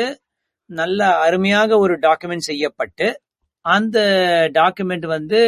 நல்ல 0.70 1.00
அருமையாக 1.26 1.78
ஒரு 1.78 1.94
டாக்குமெண்ட் 2.02 2.48
செய்யப்பட்டு 2.50 3.06
அந்த 3.64 3.98
டாக்குமெண்ட் 4.54 5.06
வந்து 5.06 5.40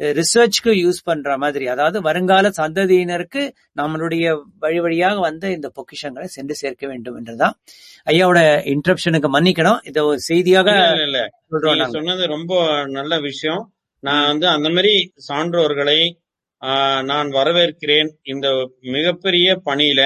ரிசர்ச்க்கு 0.00 0.72
யூஸ் 0.82 1.00
பண்ற 1.04 1.36
மாதிரி 1.38 1.66
அதாவது 1.66 2.00
வருங்கால 2.00 2.50
சந்ததியினருக்கு 2.58 3.42
நம்மளுடைய 3.76 4.24
வழி 4.58 4.80
வழியாக 4.80 5.18
வந்த 5.18 5.50
இந்த 5.50 5.70
பொக்கிஷங்களை 5.78 6.28
சென்று 6.36 6.54
சேர்க்க 6.54 6.86
வேண்டும் 6.86 7.16
என்றுதான் 7.16 7.56
ஐயாவோட 8.06 8.40
இன்டரப்ஷனுக்கு 8.74 9.28
மன்னிக்கணும். 9.36 9.80
இதை 9.84 10.02
ஒரு 10.02 10.20
செய்தியாக 10.20 10.70
சொல்றோம் 11.52 11.94
சொன்னது 11.98 12.26
ரொம்ப 12.26 12.52
நல்ல 12.88 13.20
விஷயம். 13.20 13.62
நான் 14.02 14.26
வந்து 14.26 14.46
அந்த 14.48 14.68
மாதிரி 14.70 14.94
சான்றோர்களை 15.28 15.98
நான் 17.02 17.28
வரவேற்கிறேன் 17.28 18.10
இந்த 18.22 18.48
மிகப்பெரிய 18.80 19.48
பணியில. 19.64 20.02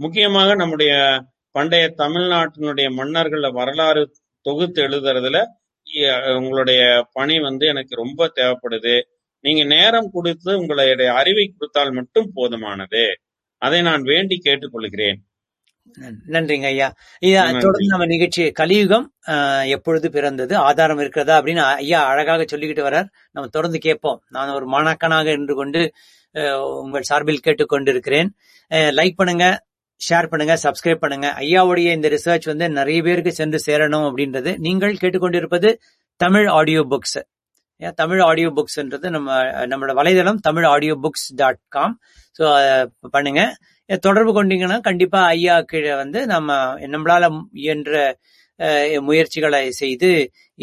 முக்கியமாக 0.00 0.54
நம்முடைய 0.54 0.92
பண்டைய 1.54 1.84
தமிழ்நாட்டினுடைய 1.98 2.88
மன்னர்கள 2.98 3.48
வரலாறு 3.52 4.02
தொகுத்து 4.46 4.80
எழுதுறதுல 4.82 5.38
உங்களுடைய 6.36 7.08
பணி 7.12 7.40
வந்து 7.40 7.66
எனக்கு 7.66 7.94
ரொம்ப 7.94 8.32
தேவைப்படுது. 8.34 9.00
நீங்க 9.40 9.64
நேரம் 9.64 10.10
கொடுத்து 10.12 10.58
உங்களுடைய 10.58 11.12
அறிவை 11.12 11.54
கொடுத்தால் 11.58 11.92
மட்டும் 11.92 12.30
போதுமானது. 12.36 13.12
அதை 13.58 13.82
நான் 13.82 14.02
வேண்டி 14.02 14.40
கேட்டுக்கொள்கிறேன். 14.44 15.14
நன்- 16.00 16.30
நன்றிங்க 16.30 16.64
ஐயா. 16.64 16.94
நன்றி. 17.20 17.60
தொடர்ந்து 17.60 17.86
நம்ம 17.86 18.06
நிகழ்ச்சி 18.06 18.50
கலியுகம் 18.50 19.14
எப்பொழுது 19.64 20.10
பிறந்தது 20.10 20.56
ஆதாரம் 20.56 20.98
இருக்கிறதா 20.98 21.40
அப்படின்னு 21.40 21.56
ஐயா 21.56 22.06
அழகாக 22.06 22.42
சொல்லிக்கிட்டு 22.42 22.86
வர்றார். 22.86 23.08
நம்ம 23.30 23.48
தொடர்ந்து 23.48 23.78
கேட்போம். 23.78 24.22
நான் 24.28 24.48
ஒரு 24.48 24.70
மாணாக்கனாக 24.70 25.26
இருந்து 25.26 25.54
கொண்டு 25.54 25.92
உங்கள் 26.80 27.02
சார்பில் 27.02 27.40
கேட்டுக்கொண்டிருக்கிறேன். 27.44 28.28
லைக் 28.70 29.12
பண்ணுங்க. 29.16 29.64
ஷேர் 30.06 30.30
பண்ணுங்க 30.32 30.54
சப்ஸ்கிரைப் 30.64 31.02
பண்ணுங்க. 31.04 31.28
ஐயாவுடைய 31.44 31.88
இந்த 31.98 32.08
ரிசர்ச் 32.16 32.46
வந்து 32.52 32.66
நிறைய 32.78 32.98
பேருக்கு 33.06 33.32
சென்று 33.40 33.58
சேரணும் 33.68 34.06
அப்படின்றது 34.08 34.52
நீங்கள் 34.66 35.00
கேட்டுக்கொண்டிருப்பது 35.02 35.70
Tamil 36.20 36.48
audio 36.58 36.82
books 36.92 37.20
Tamil 38.00 38.22
audio 38.28 38.48
புக்ஸ்ன்றது 38.56 39.06
நம்ம 39.14 39.36
நம்மளோட 39.70 39.94
வலைதளம் 40.00 40.40
Tamil 40.48 40.66
audio 40.74 40.94
books 41.04 41.26
dot 41.40 41.60
com 41.76 41.94
so 42.38 42.44
பண்ணுங்க. 43.14 43.42
தொடர்பு 44.06 44.32
கொண்டீங்கன்னா 44.36 44.76
கண்டிப்பா 44.88 45.20
ஐயா 45.34 45.54
கீழே 45.70 45.94
வந்து 46.02 46.20
நம்ம 46.32 46.50
நம்மளால 46.94 47.30
இயன்ற 47.64 47.94
முயற்சிகளை 49.08 49.62
செய்து 49.80 50.10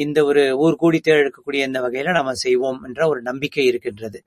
இந்த 0.04 0.20
ஒரு 0.30 0.44
ஊர் 0.66 0.80
கூடி 0.84 1.00
தேர்க்கக்கூடிய 1.08 1.68
இந்த 1.70 1.80
வகையில 1.86 2.14
நம்ம 2.20 2.34
செய்வோம் 2.46 2.80
என்ற 2.88 3.02
ஒரு 3.12 3.22
நம்பிக்கை 3.30 3.66
இருக்கின்றது. 3.72 4.20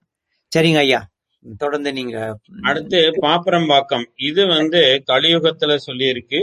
சரிங்க 0.53 0.81
ஐயா. 0.87 1.01
தொடர்ந்து 1.62 1.90
நீங்க 1.98 2.16
அடுத்து 2.70 2.98
பாப்பரம்பாக்கம். 3.24 4.05
இது 4.28 4.42
வந்து 4.57 4.81
கலியுகத்துல 5.12 5.76
சொல்லியிருக்கு. 5.87 6.40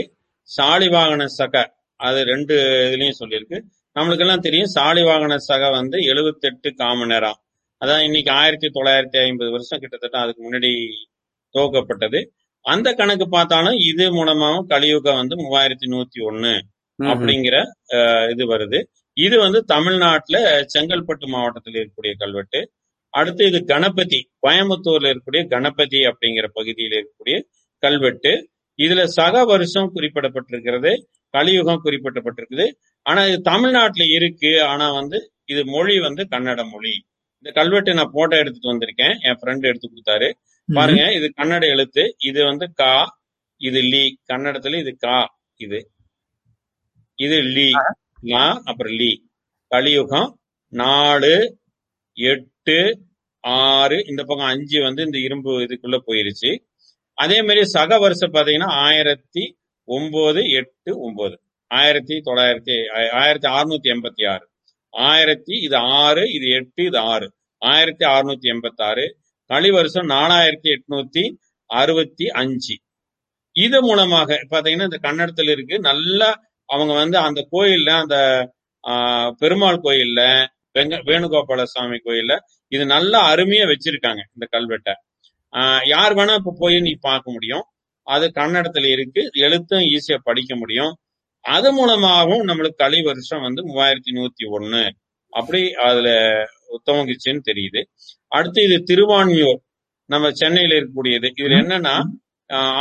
சாலிவாகன 0.48 1.24
சக 1.38 1.54
அது 2.00 2.18
ரெண்டு 2.30 2.54
இதுலயும் 2.88 3.20
சொல்லியிருக்கு. 3.20 3.58
நம்மளுக்கு 3.96 4.24
எல்லாம் 4.24 4.44
தெரியும் 4.46 4.72
சாலிவாகன 4.74 5.36
சக 5.48 5.70
வந்து 5.78 5.96
78 6.10 6.70
காமனரா. 6.82 7.32
அதான் 7.82 8.02
இன்னைக்கு 8.08 8.30
ஆயிரத்தி 8.40 8.68
தொள்ளாயிரத்தி 8.76 9.18
ஐம்பது 9.26 9.50
வருஷம் 9.50 9.80
கிட்டத்தட்ட 9.82 10.16
அதுக்கு 10.24 10.42
முன்னாடி 10.46 10.70
துவக்கப்பட்டது. 11.54 12.20
அந்த 12.64 12.88
கணக்கு 12.98 13.26
பார்த்தாலும் 13.28 13.76
இது 13.90 14.06
மூலமாவும் 14.16 14.66
கலியுகம் 14.72 15.18
வந்து 15.20 15.36
மூவாயிரத்தி 15.44 15.86
நூத்தி 15.94 16.20
ஒண்ணு. 16.30 16.54
அப்படிங்கிற 16.98 17.56
இது 18.32 18.44
வருது. 18.52 18.78
இது 19.16 19.36
வந்து 19.44 19.60
தமிழ்நாட்டுல 19.72 20.38
செங்கல்பட்டு 20.74 21.26
மாவட்டத்தில் 21.34 21.78
இருக்கக்கூடிய 21.78 22.12
கல்வெட்டு. 22.22 22.60
அடுத்து 23.10 23.46
இது 23.46 23.64
கணபதி 23.64 24.20
கோயம்புத்தூர்ல 24.46 25.06
இருக்கக்கூடிய 25.10 25.48
கணபதி 25.48 25.96
அப்படிங்கிற 25.96 26.46
பகுதியில் 26.52 26.96
இருக்கக்கூடிய 26.98 27.36
கல்வெட்டு. 27.82 28.32
இதுல 28.78 29.04
சக 29.04 29.44
வருஷம் 29.44 29.94
குறிப்பிடப்பட்டிருக்கிறது 29.94 30.92
கலியுகம் 31.34 31.84
குறிப்பிடப்பட்டிருக்குது. 31.84 32.66
ஆனா 33.06 33.24
இது 33.24 33.40
தமிழ்நாட்டுல 33.40 34.04
இருக்கு. 34.14 34.62
ஆனா 34.62 34.92
வந்து 34.92 35.18
இது 35.44 35.64
மொழி 35.64 36.00
வந்து 36.00 36.22
கன்னட 36.30 36.70
மொழி. 36.70 36.94
இந்த 37.36 37.50
கல்வெட்டு 37.52 37.94
நான் 37.94 38.10
போட்டோ 38.12 38.36
எடுத்துட்டு 38.36 38.72
வந்திருக்கேன். 38.72 39.14
என் 39.20 39.38
ஃப்ரெண்ட் 39.40 39.66
எடுத்து 39.66 39.90
கொடுத்தாரு. 39.90 40.28
பாருங்க 40.68 41.12
இது 41.12 41.32
கன்னட 41.36 41.62
எழுத்து. 41.68 42.14
இது 42.18 42.44
வந்து 42.44 42.72
கா 42.72 43.18
இது 43.60 43.80
லீ. 43.80 44.16
கன்னடத்துல 44.32 44.78
இது 44.78 44.96
கா 44.96 45.16
இது. 45.56 45.90
இது 47.14 47.42
லீ. 47.42 47.70
லா 48.22 48.62
அப்புறம் 48.64 48.92
லீ. 48.92 49.12
கலியுகம் 49.66 50.38
நாலு 50.72 51.58
எட்டு 52.12 52.49
எட்டு 52.60 52.78
ஆறு 53.44 53.96
இந்த 54.06 54.22
பக்கம் 54.22 54.50
அஞ்சு 54.52 54.78
வந்து 54.82 55.02
இந்த 55.02 55.18
இரும்பு 55.18 55.52
இதுக்குள்ள 55.64 55.98
போயிருச்சு. 56.08 56.50
அதே 57.18 57.38
மாதிரி 57.42 57.62
சக 57.70 57.98
வருஷம் 57.98 58.34
பாத்தீங்கன்னா 58.34 58.70
ஆயிரத்தி 58.84 59.44
ஒன்பது 59.88 60.40
எட்டு 60.58 60.92
ஒன்பது. 61.00 61.36
ஆயிரத்தி 61.70 62.14
தொள்ளாயிரத்தி 62.26 62.74
ஆயிரத்தி 63.20 63.48
அறுநூத்தி 63.52 63.88
எண்பத்தி 63.94 64.24
ஆறு. 64.32 64.44
ஆயிரத்தி 64.94 65.54
இது 65.66 65.76
ஆறு 66.00 66.22
இது 66.36 66.46
எட்டு 66.58 66.82
இது 66.84 67.00
ஆறு. 67.12 67.26
ஆயிரத்தி 67.62 68.04
அறுநூத்தி 68.12 68.48
எண்பத்தி 68.54 68.82
ஆறு 68.82 69.04
களி 69.50 69.70
வருஷம் 69.70 70.08
நாலாயிரத்தி 70.10 70.68
எட்நூத்தி 70.74 71.24
அறுபத்தி 71.70 72.26
அஞ்சு. 72.40 72.76
இது 73.56 73.78
மூலமாக 73.82 74.30
பாத்தீங்கன்னா 74.52 74.88
இந்த 74.90 75.00
கன்னடத்துல 75.06 75.52
இருக்கு. 75.56 75.76
நல்லா 75.90 76.30
அவங்க 76.68 76.92
வந்து 76.94 77.18
அந்த 77.26 77.40
கோயில்ல 77.52 77.90
அந்த 78.02 78.16
ஆஹ், 78.84 79.30
பெருமாள் 79.40 79.84
கோயில்ல 79.84 80.20
வெங்க 80.74 80.96
வேணுகோபால 81.06 81.62
சுவாமி 81.64 81.98
கோயில்ல 81.98 82.34
இது 82.72 82.84
நல்லா 82.86 83.20
அருமையா 83.32 83.64
வச்சிருக்காங்க 83.70 84.20
இந்த 84.34 84.46
கல்வெட்டை. 84.52 84.94
ஆஹ், 85.52 85.82
யார் 85.86 86.14
வேணா 86.14 86.34
இப்ப 86.34 86.56
போய் 86.58 86.76
நீ 86.80 86.92
பார்க்க 87.00 87.30
முடியும். 87.30 87.64
அது 88.06 88.26
கன்னடத்துல 88.34 88.86
இருக்கு. 88.86 89.22
எழுத்தும் 89.36 89.84
ஈஸியா 89.90 90.18
படிக்க 90.22 90.56
முடியும். 90.56 90.92
அது 91.44 91.68
மூலமாகவும் 91.72 92.44
நம்மளுக்கு 92.48 92.74
கலி 92.76 93.02
வருஷம் 93.02 93.40
வந்து 93.40 93.62
மூவாயிரத்தி 93.62 94.12
நூத்தி 94.12 94.44
ஒண்ணு 94.50 94.82
அப்படி 95.32 95.60
அதுல 95.80 96.08
துவங்கிச்சுன்னு 96.86 97.42
தெரியுது. 97.50 97.80
அடுத்து 98.32 98.60
இது 98.62 98.76
திருவான்மியூர். 98.84 99.60
நம்ம 100.10 100.30
சென்னையில 100.32 100.76
இருக்கக்கூடியது. 100.76 101.28
இதுல 101.36 101.56
என்னன்னா 101.60 101.94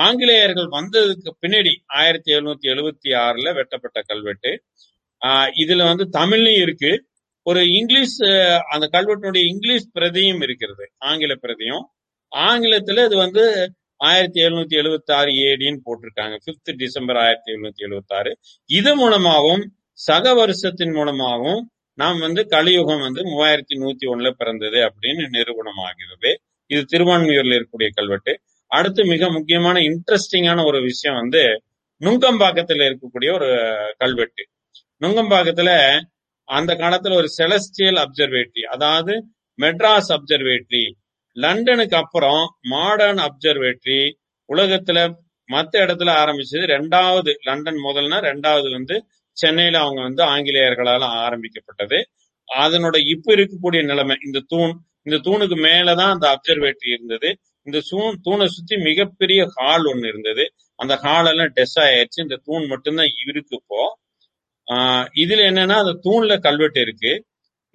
ஆங்கிலேயர்கள் 0.06 0.70
வந்ததுக்கு 0.70 1.32
பின்னாடி 1.42 1.72
ஆயிரத்தி 1.98 2.34
எழுநூத்தி 2.34 2.68
எழுபத்தி 2.70 3.10
ஆறுல 3.20 3.54
வெட்டப்பட்ட 3.54 4.00
கல்வெட்டு. 4.08 4.52
ஆஹ், 5.22 5.50
இதுல 5.64 5.84
வந்து 5.84 6.06
தமிழ்லயும் 6.20 6.62
இருக்கு. 6.62 6.92
ஒரு 7.50 7.62
இங்கிலீஷ் 7.80 8.18
அந்த 8.74 8.86
கல்வெட்டினுடைய 8.92 9.44
இங்கிலீஷ் 9.52 9.88
பிரதியும் 9.96 10.42
இருக்கிறது 10.48 10.86
ஆங்கில 10.98 11.34
பிரதியும். 11.42 11.86
ஆங்கிலத்துல 12.32 13.06
இது 13.06 13.16
வந்து 13.18 13.44
ஆயிரத்தி 13.98 14.40
எழுநூத்தி 14.42 14.76
எழுபத்தி 14.82 15.12
ஆறு 15.20 15.32
ஏடின்னு 15.48 15.80
போட்டிருக்காங்க. 15.86 16.36
பிப்த் 16.46 16.76
டிசம்பர் 16.78 17.18
ஆயிரத்தி 17.18 17.52
எழுநூத்தி 17.52 17.82
எழுபத்தி 17.86 18.14
ஆறு 18.20 18.32
இது 18.66 18.92
மூலமாகவும் 18.96 19.64
சக 20.08 20.34
வருஷத்தின் 20.34 20.94
மூலமாகவும் 20.94 21.64
நாம் 21.94 22.20
வந்து 22.20 22.48
கலியுகம் 22.48 23.02
வந்து 23.06 23.22
மூவாயிரத்தி 23.30 23.76
நூத்தி 23.84 24.06
ஒண்ணுல 24.12 24.30
பிறந்தது 24.32 24.80
அப்படின்னு 24.90 25.26
நிரூபணமாகிறது. 25.38 26.32
இது 26.74 26.82
திருவான்மையூர்ல 26.92 27.56
இருக்கக்கூடிய 27.58 27.90
கல்வெட்டு. 27.94 28.34
அடுத்து 28.68 29.02
மிக 29.06 29.32
முக்கியமான 29.32 29.80
இன்ட்ரெஸ்டிங்கான 29.90 30.66
ஒரு 30.66 30.82
விஷயம் 30.82 31.20
வந்து 31.20 31.44
நுங்கம்பாக்கத்துல 32.02 32.84
இருக்கக்கூடிய 32.90 33.30
ஒரு 33.38 33.50
கல்வெட்டு. 33.98 34.44
நுங்கம்பாக்கத்துல 35.02 35.72
அந்த 36.50 36.72
காலத்துல 36.74 37.14
ஒரு 37.14 37.30
செலஸ்டியல் 37.38 38.00
அப்சர்வேட்டரி 38.04 38.64
அதாவது 38.68 39.14
மெட்ராஸ் 39.60 40.10
அப்சர்வேட்டரி 40.10 40.86
லண்டனுக்கு 41.38 41.96
அப்புறம் 41.98 42.44
மாடர்ன் 42.70 43.20
அப்சர்வேட்டரி 43.20 44.02
உலகத்துல 44.50 45.00
மத்த 45.50 45.74
இடத்துல 45.80 46.12
ஆரம்பிச்சது 46.22 46.66
ரெண்டாவது 46.74 47.32
லண்டன் 47.42 47.80
முதல்னா 47.84 48.18
ரெண்டாவது 48.22 48.70
வந்து 48.72 48.96
சென்னையில 49.38 49.80
அவங்க 49.80 50.02
வந்து 50.02 50.24
ஆங்கிலேயர்களால 50.26 51.04
ஆரம்பிக்கப்பட்டது. 51.24 52.00
அதனோட 52.50 52.98
இப்ப 53.08 53.36
இருக்கக்கூடிய 53.36 53.82
நிலைமை 53.84 54.16
இந்த 54.26 54.40
தூண் 54.48 54.74
இந்த 55.04 55.18
தூணுக்கு 55.28 55.58
மேலதான் 55.68 56.14
அந்த 56.16 56.28
அப்சர்வேட்டரி 56.34 56.92
இருந்தது. 56.92 57.30
இந்த 57.68 57.80
தூண் 57.90 58.16
தூணை 58.22 58.48
சுத்தி 58.48 58.76
மிகப்பெரிய 58.80 59.42
ஹால் 59.56 59.86
ஒண்ணு 59.86 60.08
இருந்தது. 60.08 60.44
அந்த 60.80 60.94
ஹால் 60.98 61.26
எல்லாம் 61.26 61.52
டெஸ் 61.54 61.78
ஆயிடுச்சு. 61.80 62.20
இந்த 62.20 62.38
தூண் 62.44 62.66
மட்டும்தான் 62.68 63.12
இருக்கு 63.24 63.56
இப்போ. 63.62 63.82
இதுல 65.22 65.42
என்னன்னா 65.52 65.76
அந்த 65.84 65.94
தூண்ல 66.06 66.40
கல்வெட்டு 66.40 66.82
இருக்கு. 66.82 67.12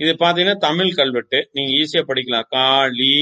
இது 0.00 0.12
பாத்தீங்கன்னா 0.12 0.56
தமிழ் 0.56 0.94
கல்வெட்டு. 0.94 1.48
நீங்க 1.52 1.72
ஈஸியா 1.80 2.02
படிக்கலாம். 2.10 2.46
கா 2.48 2.66
லி 3.00 3.14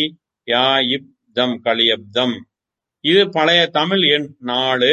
யா 0.47 0.65
இப் 0.95 1.09
தம் 1.33 1.61
கலியப்தம் 1.65 2.35
இது 3.05 3.31
பழைய 3.31 3.67
தமிழ் 3.67 4.03
எண் 4.15 4.29
நாலு. 4.51 4.91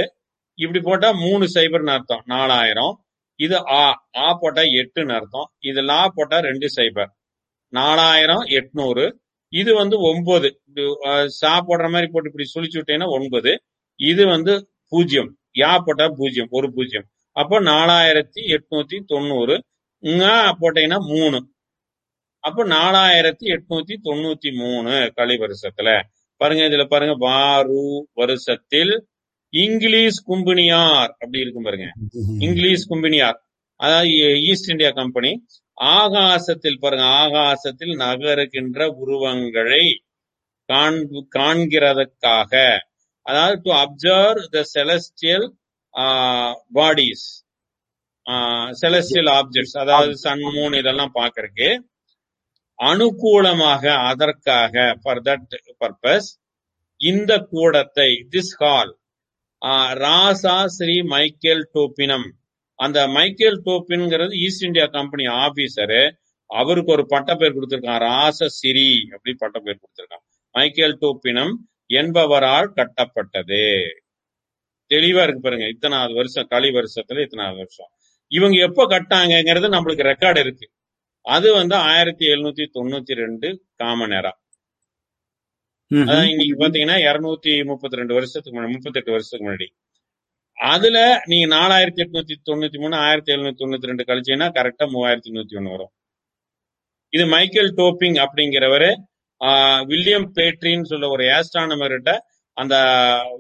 இப்படி 0.58 0.80
போட்டா 0.84 1.12
மூணு 1.26 1.46
சைபர்னு 1.54 1.92
அர்த்தம். 1.96 2.24
நாலாயிரம். 2.26 2.94
இது 3.39 3.58
ஆ. 3.72 3.84
ஆ 4.18 4.28
போட்டா 4.42 4.62
எட்டுன்னு 4.80 5.13
அர்த்தம். 5.20 5.50
இது 5.70 5.82
லா 5.82 6.00
போட்டா 6.15 6.38
ரெண்டு 6.39 6.68
சைபர். 6.76 7.12
நாலாயிரம் 7.74 8.44
எட்நூறு. 8.60 9.06
இது 9.54 9.72
வந்து 9.76 9.96
ஒன்பது. 10.12 10.50
சா 11.39 11.52
போடுற 11.68 11.86
மாதிரி 11.94 12.08
போட்டு 12.12 12.32
இப்படி 12.32 12.48
சுழிச்சு 12.56 12.78
விட்டீங்கன்னா 12.80 13.10
ஒன்பது. 13.20 13.52
இது 14.00 14.26
வந்து 14.26 14.54
பூஜ்ஜியம் 14.92 15.32
யா 15.60 15.72
போட்டா 15.86 16.06
பூஜ்ஜியம் 16.20 16.52
ஒரு 16.52 16.68
பூஜ்ஜியம் 16.74 17.08
அப்போ 17.39 17.62
நாலாயிரத்தி 17.62 18.58
எட்நூத்தி 18.58 19.04
தொண்ணூறு. 19.06 19.63
போட்டீங்கன்னா 20.04 20.99
மூணு. 20.99 21.49
அப்போ 22.39 22.65
நாலாயிரத்தி 22.65 23.43
எட்நூத்தி 23.43 23.95
தொண்ணூத்தி 24.04 24.56
மூணு 24.56 25.12
களி 25.15 25.38
வருஷத்துல. 25.38 26.02
பாருங்க 26.38 26.63
இதுல 26.63 26.86
பாருங்க 26.86 27.15
வாரு 27.17 28.08
வருஷத்தில் 28.13 29.08
இங்கிலீஷ் 29.49 30.30
கும்பினியார் 30.30 31.08
அப்படி 31.08 31.39
இருக்கும் 31.39 31.63
பாருங்க. 31.63 31.91
இங்கிலீஷ் 32.39 32.91
கும்பினியார். 32.91 33.38
அதாவது 33.75 34.10
ஈஸ்ட் 34.39 34.71
இந்தியா 34.71 34.89
கம்பெனி 34.89 35.45
ஆகாசத்தில் 35.82 36.80
பாருங்க 36.80 37.06
ஆகாசத்தில் 37.06 37.95
நகருகின்ற 37.95 38.86
உருவங்களை 38.86 40.04
காண்- 40.73 41.25
காண்கிறதற்காக. 41.38 42.78
அதாவது 43.21 43.60
to 43.63 43.71
observe 43.71 44.45
the 44.45 44.63
celestial 44.63 45.58
bodies 46.78 47.28
celestial 48.82 49.32
objects 49.39 49.78
அதாவது 49.84 50.13
சன் 50.25 50.45
மூன் 50.56 50.75
இதெல்லாம் 50.82 51.15
பாக்குறதுக்கு 51.19 51.69
அனுகூலமாக 52.80 53.84
அதற்காக 54.12 54.75
ஃபார் 55.02 55.21
தட் 55.28 55.56
பர்பஸ் 55.82 56.30
இந்த 56.99 57.32
கூடத்தை 57.54 58.10
this 58.34 58.56
hall 58.62 58.91
Raja 60.02 60.58
Shri 60.75 60.95
Michael 61.13 61.63
டோப்பினம். 61.75 62.28
அந்த 62.80 62.99
மைக்கேல் 63.15 63.58
டோப்பின்ங்கிறது 63.65 64.34
ஈஸ்ட் 64.45 64.65
இந்தியா 64.67 64.86
கம்பெனி 64.97 65.25
ஆபீசரு 65.45 66.02
அவருக்கு 66.49 66.91
ஒரு 66.95 67.04
பட்டப்பேர் 67.13 67.56
கொடுத்திருக்கான் 67.56 68.04
ராச 68.06 68.47
சிரி 68.60 68.89
அப்படி 69.13 69.34
பட்டப்பேர் 69.41 69.82
கொடுத்திருக்கான் 69.82 70.23
மைக்கேல் 70.56 70.95
டோப்பினம் 71.04 71.54
என்பவரால் 71.99 72.69
கட்டப்பட்டது. 72.78 73.65
தெளிவா 74.91 75.23
இருக்கு 75.23 75.41
பாருங்க. 75.41 75.67
இத்தனாவது 75.73 76.13
வருஷம் 76.13 76.47
களி 76.47 76.69
வருஷத்துல 76.75 77.23
இத்தனாவது 77.25 77.60
வருஷம். 77.63 77.89
இவங்க 78.32 78.58
எப்ப 78.67 78.82
கட்டாங்கங்கிறது 78.88 79.67
நம்மளுக்கு 79.75 80.10
ரெக்கார்டு 80.12 80.39
இருக்கு. 80.45 80.65
அது 81.25 81.47
வந்து 81.56 81.75
ஆயிரத்தி 81.89 82.25
எழுநூத்தி 82.25 82.65
தொண்ணூத்தி 82.75 83.13
ரெண்டு 83.21 83.47
காமன் 83.82 84.12
நேரா 84.12 84.32
அதான் 85.91 86.30
இன்னைக்கு 86.32 86.56
பாத்தீங்கன்னா 86.58 86.97
இருநூத்தி 87.06 87.54
முப்பத்தி 87.69 87.99
ரெண்டு 88.02 88.13
வருஷத்துக்கு 88.13 88.56
முன்னாடி 88.56 88.73
முப்பத்தெட்டு 88.75 89.12
வருஷத்துக்கு 89.12 89.45
முன்னாடி. 89.45 89.67
அதுல 90.58 90.97
நீங்க 91.25 91.47
நாலாயிரத்தி 91.56 92.02
எட்நூத்தி 92.06 92.36
தொண்ணூத்தி 92.49 92.80
மூணு 92.80 92.95
ஆயிரத்தி 93.06 93.32
எழுநூத்தி 93.36 93.62
தொண்ணூத்தி 93.63 93.89
ரெண்டு 93.91 94.04
கழிச்சீங்கன்னா 94.04 94.49
கரெக்டா 94.58 94.86
மூவாயிரத்தி 94.93 95.32
நூத்தி 95.36 95.58
ஒண்ணு 95.60 95.73
வரும். 95.75 95.91
இது 97.13 97.25
மைக்கேல் 97.28 97.71
டோப்பிங் 97.78 98.17
அப்படிங்கிறவரு 98.25 98.91
ஆஹ், 99.41 99.82
வில்லியம் 99.88 100.28
பேட்ரின்னு 100.36 100.89
சொல்ல 100.91 101.08
ஒரு 101.10 101.25
ஆஸ்ட்ரானமர்கிட்ட 101.36 102.12
அந்த 102.60 102.76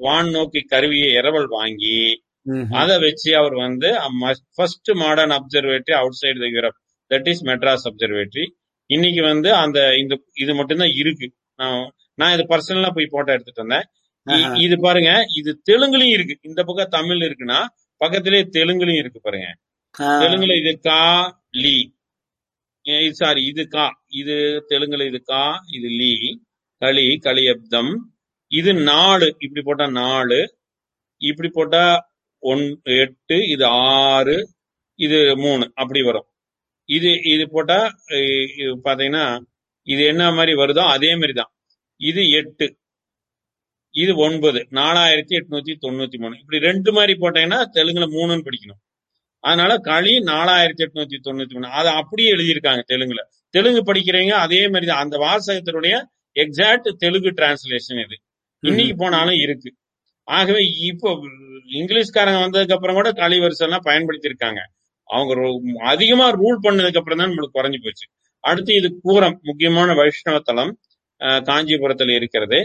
வான் 0.03 0.29
நோக்கி 0.35 0.61
கருவியை 0.73 1.09
இரவல் 1.19 1.49
வாங்கி 1.57 1.95
அதை 2.79 2.95
வச்சு 3.03 3.29
அவர் 3.39 3.55
வந்து 3.63 3.89
first 4.55 4.91
modern 5.01 5.35
observatory 5.37 5.95
outside 6.21 6.39
the 6.43 6.49
Europe 6.55 6.77
that 7.11 7.27
is 7.31 7.43
Madras 7.49 7.85
observatory 7.89 8.45
இன்னைக்கு 8.89 9.21
வந்து 9.31 9.49
அந்த 9.63 9.79
இந்த 10.01 10.13
இது 10.35 10.51
மட்டும்தான் 10.59 10.93
இருக்கு. 11.01 11.27
நான் 11.59 11.81
நான் 12.17 12.33
இது 12.35 12.43
பர்சனலா 12.51 12.89
போய் 12.95 13.13
போட்டோ 13.13 13.31
எடுத்துட்டு 13.35 13.63
வந்தேன். 13.63 13.85
இது 14.63 14.75
பாருங்க 14.85 15.11
இது 15.39 15.51
தெலுங்குலயும் 15.69 16.15
இருக்கு. 16.17 16.35
இந்த 16.49 16.61
பக்கம் 16.67 16.93
தமிழ் 16.97 17.21
இருக்குன்னா 17.27 17.59
பக்கத்திலே 18.01 18.41
தெலுங்குலயும் 18.57 19.01
இருக்கு 19.03 19.19
பாருங்க. 19.19 19.49
தெலுங்குல 20.21 20.55
இது 20.61 20.73
கா 20.87 20.99
லி. 21.63 21.77
சாரி 23.19 23.41
இது 23.51 23.63
கா. 23.69 23.85
இது 24.19 24.35
தெலுங்குல 24.71 25.05
இது 25.11 25.19
கா 25.31 25.43
இது 25.77 25.89
லீ. 25.99 26.13
களி 26.81 27.05
களியப்தம். 27.25 27.91
இது 28.51 28.71
நாலு 28.91 29.27
இப்படி 29.45 29.61
போட்டா 29.67 29.85
நாலு 30.01 30.39
இப்படி 31.21 31.49
போட்டா 31.57 31.83
ஒன் 32.43 32.63
எட்டு 33.01 33.37
இது 33.53 33.65
ஆறு 33.67 34.35
இது 35.05 35.17
மூணு 35.43 35.65
அப்படி 35.81 36.01
வரும். 36.09 36.27
இது 36.89 37.09
இது 37.33 37.43
போட்டா 37.55 37.79
இது 38.61 38.71
பாத்தீங்கன்னா 38.87 39.25
இது 39.87 40.01
என்ன 40.11 40.23
மாதிரி 40.37 40.53
வருதோ 40.61 40.83
அதே 40.95 41.11
மாதிரி 41.19 41.33
தான். 41.41 41.51
இது 42.09 42.21
எட்டு 42.39 42.67
இது 43.95 44.11
ஒன்பது 44.25 44.59
நாலாயிரத்தி 44.79 45.33
எட்நூத்தி 45.39 45.73
தொண்ணூத்தி 45.85 46.17
மூணு. 46.23 46.35
இப்படி 46.41 46.59
ரெண்டு 46.69 46.89
மாதிரி 46.97 47.13
போட்டீங்கன்னா 47.23 47.59
தெலுங்குல 47.77 48.07
மூணுன்னு 48.15 48.45
படிக்கணும். 48.47 48.81
அதனால 49.43 49.71
களி 49.89 50.13
நாலாயிரத்தி 50.31 50.83
எட்நூத்தி 50.87 51.17
தொண்ணூத்தி 51.27 51.55
மூணு. 51.57 51.69
அதை 51.79 51.91
அப்படியே 52.01 52.29
எழுதியிருக்காங்க 52.35 52.83
தெலுங்குல. 52.93 53.21
தெலுங்கு 53.55 53.81
படிக்கிறீங்க 53.89 54.33
அதே 54.45 54.61
மாதிரி 54.73 54.87
தான். 54.91 55.03
அந்த 55.05 55.17
வாசகத்தினுடைய 55.25 55.95
எக்ஸாக்ட் 56.35 56.89
தெலுங்கு 57.03 57.31
டிரான்ஸ்லேஷன் 57.39 58.01
இது. 58.05 58.17
இன்னைக்கு 58.63 58.95
போனாலும் 58.95 59.39
இருக்கு. 59.43 59.69
ஆகவே 60.27 60.61
இப்போ 60.89 61.09
இங்கிலீஷ்காரங்க 61.79 62.39
வந்ததுக்கு 62.43 62.75
அப்புறம் 62.75 62.97
கூட 62.99 63.09
களி 63.19 63.37
வருஷம்லாம் 63.45 63.87
பயன்படுத்தி 63.87 64.29
இருக்காங்க 64.31 64.61
அவங்க 65.09 65.33
அதிகமா 65.91 66.25
ரூல் 66.39 66.59
பண்ணதுக்கு 66.65 66.99
அப்புறம் 67.01 67.19
தான் 67.19 67.29
நம்மளுக்கு 67.29 67.57
குறைஞ்சு 67.57 67.79
போச்சு. 67.85 68.05
அடுத்து 68.43 68.71
இது 68.79 68.89
கூரம் 69.05 69.37
முக்கியமான 69.49 69.93
வைஷ்ணவ 69.99 70.39
தலம் 70.41 70.73
காஞ்சிபுரத்துல 71.47 72.13
இருக்கிறது. 72.19 72.59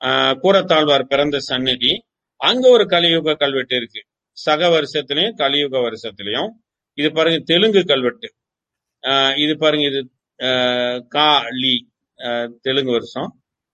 அஹ், 0.00 0.34
கூரத்தாழ்வார் 0.42 1.10
பிறந்த 1.10 1.36
சந்நிதி. 1.48 1.92
அங்க 2.40 2.64
ஒரு 2.68 2.84
கலியுக 2.86 3.34
கல்வெட்டு 3.36 3.74
இருக்கு. 3.76 4.00
சக 4.36 4.60
வருஷத்திலையும் 4.74 5.34
கலியுக 5.36 5.74
வருஷத்திலையும். 5.86 6.50
இது 6.98 7.08
பாருங்க 7.12 7.38
தெலுங்கு 7.50 7.82
கல்வெட்டு. 7.84 8.28
இது 9.36 9.54
பாருங்க 9.56 9.84
இது 9.90 10.00
கா 11.14 11.28
லி 11.60 11.74
அஹ், 12.18 12.48
தெலுங்கு 12.62 12.92
வருஷம். 12.92 13.28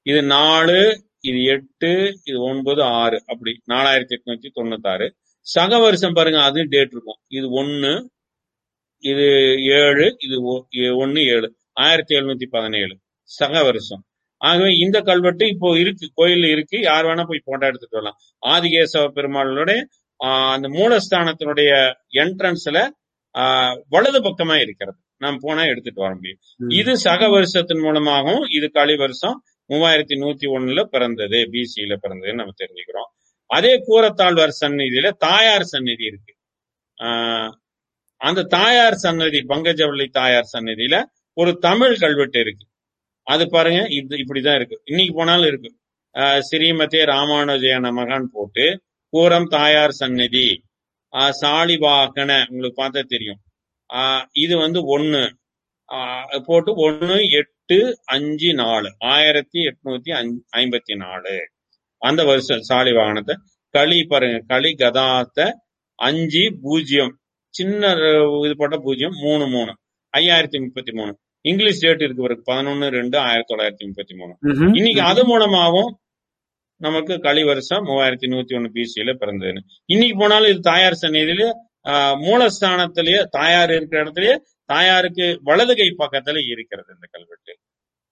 இது 0.06 0.20
நாலு 0.34 0.78
இது 1.20 1.38
எட்டு 1.54 1.90
இது 2.24 2.38
ஒன்பது 2.42 2.82
ஆறு 2.82 3.18
அப்படி. 3.26 3.52
நாலாயிரத்தி 3.72 4.14
எட்நூத்தி 4.18 4.48
தொண்ணூத்தாறு. 4.58 5.06
சக 5.40 5.78
வருஷம் 5.78 6.12
பாருங்க 6.12 6.40
அது 6.42 6.60
டேட் 6.68 6.92
இருக்கும். 6.94 7.20
இது 7.38 7.46
ஒன்னு 7.50 7.92
இது 8.98 9.26
ஏழு 9.80 10.06
இது 10.26 10.36
ஒன்னு 10.96 11.20
ஏழு. 11.34 11.48
ஆயிரத்தி 11.72 12.14
எழுநூத்தி 12.16 12.46
பதினேழு. 12.50 12.94
சக 13.38 13.62
வருஷம். 13.62 14.02
ஆகவே 14.36 14.70
இந்த 14.84 15.00
கல்வெட்டு 15.00 15.44
இப்போ 15.48 15.78
இருக்கு 15.78 16.06
கோயில்ல 16.18 16.50
இருக்கு. 16.50 16.80
யார் 16.80 17.04
வேணா 17.04 17.24
போய் 17.28 17.46
போட்டோ 17.48 17.66
எடுத்துட்டு 17.66 17.98
வரலாம். 17.98 18.18
ஆதிகேசவ 18.46 19.06
பெருமாளோட 19.18 19.72
அந்த 20.54 20.68
மூலஸ்தானத்தினுடைய 20.78 21.72
என்ட்ரன்ஸ்ல 22.22 22.78
வலது 23.88 24.20
பக்கமா 24.22 24.60
இருக்கிறது. 24.60 24.98
நாம் 25.16 25.38
போனா 25.40 25.62
எடுத்துட்டு 25.64 26.00
வர 26.00 26.14
முடியும். 26.14 26.38
இது 26.80 26.92
சக 26.98 27.28
வருஷத்தின் 27.28 27.82
மூலமாகவும் 27.86 28.44
இது 28.56 28.70
களி 28.70 28.96
வருஷம். 28.96 29.36
மூவாயிரத்தி 29.68 30.16
நூத்தி 30.16 30.46
ஒண்ணுல 30.46 30.84
பிறந்தது 30.84 31.38
பிசியில 31.38 31.96
பிறந்ததுன்னு 32.02 32.34
நம்ம 32.34 32.52
தெரிஞ்சுக்கிறோம். 32.64 33.10
அதே 33.46 33.74
கூரத்தாழ்வார் 33.86 34.56
சந்நிதியில 34.60 35.10
தாயார் 35.10 35.62
சந்நிதி 35.62 36.04
இருக்கு. 36.04 36.34
ஆஹ் 36.96 37.52
அந்த 38.16 38.42
தாயார் 38.42 38.94
சன்னதி 38.94 39.38
பங்கஜவள்ளி 39.38 40.08
தாயார் 40.08 40.48
சன்னதியில 40.58 41.04
ஒரு 41.32 41.58
தமிழ் 41.58 41.98
கல்வெட்டு 41.98 42.40
இருக்கு. 42.40 42.66
அது 43.22 43.48
பாருங்க 43.48 43.86
இது 43.88 44.16
இப்படிதான் 44.16 44.54
இருக்கு. 44.54 44.80
இன்னைக்கு 44.84 45.14
போனாலும் 45.14 45.46
இருக்கு. 45.46 45.76
ஆஹ் 46.14 46.40
ஸ்ரீமதே 46.50 47.02
ராமானுஜயன 47.06 47.90
மகான் 47.92 48.24
போட்டு 48.32 48.82
கூரம் 49.08 49.44
தாயார் 49.44 49.90
சந்நிதி 49.90 50.62
ஆஹ் 51.12 51.30
சாலிவாகன 51.40 52.46
உங்களுக்கு 52.48 52.84
பார்த்தா 52.84 53.02
தெரியும். 53.02 53.38
ஆஹ் 53.94 54.24
இது 54.32 54.56
வந்து 54.56 54.98
ஒண்ணு. 54.98 55.30
போட்டு 56.46 56.90
ஒண்ணு 56.90 57.30
எட்டு 57.30 57.98
அஞ்சு 58.04 58.54
நாலு. 58.54 58.88
ஆயிரத்தி 58.98 59.58
எட்நூத்தி 59.58 60.10
ஐம்- 60.12 60.40
ஐம்பத்தி 60.56 60.96
நாலு. 60.96 61.38
அந்த 61.98 62.24
வருஷம் 62.24 62.60
சாலி 62.60 62.90
வாகனத்தை. 62.90 63.34
களி 63.70 64.04
பாருங்க 64.04 64.44
களி 64.46 64.74
கதாத்த 64.78 65.52
அஞ்சு 65.94 66.58
பூஜ்ஜியம். 66.62 67.18
சின்ன 67.48 67.86
இது 68.44 68.56
போட்ட 68.56 68.76
பூஜ்ஜியம் 68.76 69.12
மூணு 69.12 69.46
மூணு. 69.46 69.76
ஐயாயிரத்தி 70.16 70.60
முப்பத்தி 70.60 70.92
மூணு. 70.92 71.18
இங்கிலீஷ் 71.40 71.80
டேட் 71.80 72.02
இருக்கு 72.02 72.22
பிறகு 72.22 72.42
பதினொன்னு 72.46 72.88
ரெண்டு 72.88 73.18
ஆயிரத்தி 73.18 73.54
தொள்ளாயிரத்தி 73.54 73.86
முப்பத்தி 73.86 74.14
மூணு. 74.16 74.36
இன்னைக்கு 74.76 75.00
அது 75.00 75.24
மூலமாகவும் 75.24 75.98
நமக்கு 76.76 77.18
களி 77.18 77.44
வருஷம் 77.44 77.84
மூவாயிரத்தி 77.86 78.26
நூத்தி 78.26 78.56
ஒண்ணு 78.56 78.70
பிசியில 78.74 79.14
பிறந்ததுன்னு. 79.20 79.58
இன்னைக்கு 79.84 80.18
போனாலும் 80.18 80.50
இது 80.50 80.60
தாயார் 80.60 80.98
சந்நிதியில 81.02 81.52
ஆஹ், 81.88 82.16
மூலஸ்தானத்திலேயே 82.18 83.24
தாயார் 83.24 83.70
இருக்கிற 83.70 84.04
இடத்துலயே 84.04 84.36
தாயாருக்கு 84.68 85.26
வலது 85.42 85.74
கை 85.76 85.88
பக்கத்துல 85.98 86.38
இருக்கிறது 86.48 86.90
இந்த 86.94 87.06
கல்வெட்டு. 87.10 87.52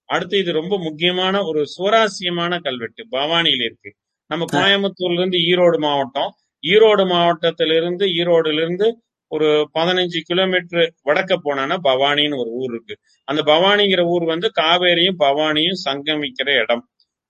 அடுத்து 0.08 0.36
இது 0.38 0.52
ரொம்ப 0.52 0.74
முக்கியமான 0.78 1.42
ஒரு 1.42 1.62
சுவராசியமான 1.76 2.60
கல்வெட்டு. 2.62 3.02
பவானியில 3.10 3.64
இருக்கு. 3.64 3.90
நம்ம 4.30 4.44
கோயம்புத்தூர்ல 4.52 5.18
இருந்து 5.18 5.38
ஈரோடு 5.52 5.78
மாவட்டம். 5.78 6.30
ஈரோடு 6.62 7.04
மாவட்டத்திலிருந்து 7.06 8.04
ஈரோடுல 8.20 8.52
இருந்து 8.52 8.88
ஒரு 9.32 9.48
பதினஞ்சு 9.74 10.18
கிலோமீட்டர் 10.24 10.86
வடக்க 11.04 11.34
போனான்னா 11.44 11.76
பவானின்னு 11.82 12.36
ஒரு 12.36 12.50
ஊர் 12.60 12.72
இருக்கு. 12.72 12.94
அந்த 13.28 13.42
பவானிங்கிற 13.42 14.02
ஊர் 14.06 14.24
வந்து 14.24 14.48
காவேரியும் 14.60 15.18
பவானியும் 15.18 15.80
சங்கமிக்கிற 15.84 16.50
இடம். 16.62 16.84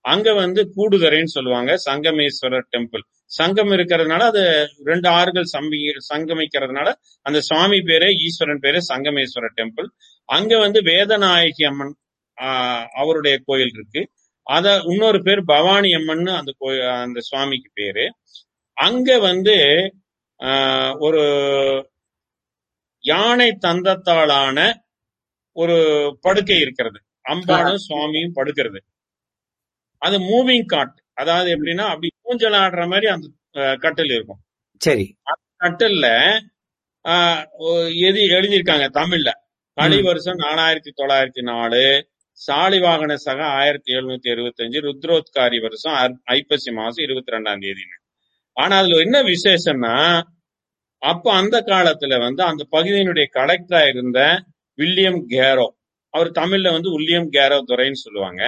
அங்க 0.05 0.33
வந்து 0.33 0.61
கூடுதுறைன்னு 0.75 1.31
சொல்லுவாங்க 1.35 1.71
சங்கமேஸ்வரர் 1.85 2.67
டெம்பிள். 2.77 3.03
சங்கம் 3.31 3.71
இருக்கிறதுனால 3.71 4.21
அது 4.23 4.43
ரெண்டு 4.85 5.07
ஆறுகள் 5.09 5.53
சம்பி 5.53 5.79
சங்கமிக்கிறதுனால 6.09 6.89
அந்த 7.25 7.39
சுவாமி 7.41 7.77
பேரே 7.81 8.09
ஈஸ்வரன் 8.19 8.61
பேரே 8.61 8.79
சங்கமேஸ்வரர் 8.89 9.57
டெம்பிள். 9.57 9.87
அங்க 10.29 10.57
வந்து 10.57 10.79
வேதநாயகி 10.81 11.63
அம்மன் 11.65 11.93
ஆஹ், 12.37 12.85
அவருடைய 12.93 13.35
கோயில் 13.45 13.73
இருக்கு. 13.73 14.01
அத 14.47 14.83
இன்னொரு 14.85 15.23
பேர் 15.23 15.41
பவானி 15.45 15.93
அம்மன் 15.93 16.25
அந்த 16.33 16.51
கோயில் 16.57 16.87
அந்த 16.97 17.19
சுவாமிக்கு 17.21 17.69
பேரு. 17.73 18.05
அங்க 18.77 19.19
வந்து 19.19 19.55
ஆஹ், 20.39 20.93
ஒரு 20.99 21.21
யானை 23.03 23.49
தந்தத்தாலான 23.65 24.59
ஒரு 25.55 25.75
படுக்கை 26.21 26.59
இருக்கிறது. 26.59 26.99
அம்பாளும் 27.25 27.83
சுவாமியும் 27.87 28.35
படுக்கிறது. 28.35 28.79
அது 30.01 30.17
மூவிங் 30.23 30.65
காட். 30.65 30.95
அதாவது 31.17 31.49
எப்படின்னா 31.55 31.85
அப்படி 31.91 32.09
ஊஞ்சல் 32.21 32.57
ஆடுற 32.63 32.83
மாதிரி 32.91 33.07
அந்த 33.13 33.27
கட்டில் 33.83 34.13
இருக்கும். 34.17 34.41
சரி. 34.81 35.05
கட்டில்ல 35.63 36.07
எது 38.07 38.21
எழுதியிருக்காங்க 38.37 38.85
தமிழ்ல. 38.99 39.29
களி 39.77 39.97
வருஷம் 40.01 40.39
நாலாயிரத்தி 40.45 40.91
தொள்ளாயிரத்தி 40.99 41.43
நாலு 41.49 41.81
சாலிவாகன 42.39 43.13
சக 43.25 43.39
ஆயிரத்தி 43.59 43.91
எழுநூத்தி 43.93 44.29
எழுபத்தஞ்சு 44.33 44.79
ருத்ரோத்காரி 44.87 45.57
வருஷம் 45.61 45.95
ஐப்பசி 46.37 46.71
மாசம் 46.79 47.03
இருபத்தி 47.05 47.33
ரெண்டாம் 47.35 47.61
தேதின்னு. 47.65 47.97
ஆனா 48.57 48.75
அதுல 48.81 48.99
என்ன 49.05 49.17
விசேஷம்னா 49.31 49.95
அப்ப 51.01 51.25
அந்த 51.33 51.57
காலத்துல 51.67 52.13
வந்து 52.25 52.41
அந்த 52.43 52.63
பகுதியினுடைய 52.75 53.25
கலெக்டரா 53.37 53.81
இருந்த 53.87 54.19
வில்லியம் 54.79 55.21
கேரோ. 55.33 55.67
அவர் 56.13 56.29
தமிழ்ல 56.39 56.71
வந்து 56.75 56.89
வில்லியம் 56.95 57.29
கேரோ 57.35 57.57
துரைன்னு 57.69 58.03
சொல்லுவாங்க. 58.05 58.41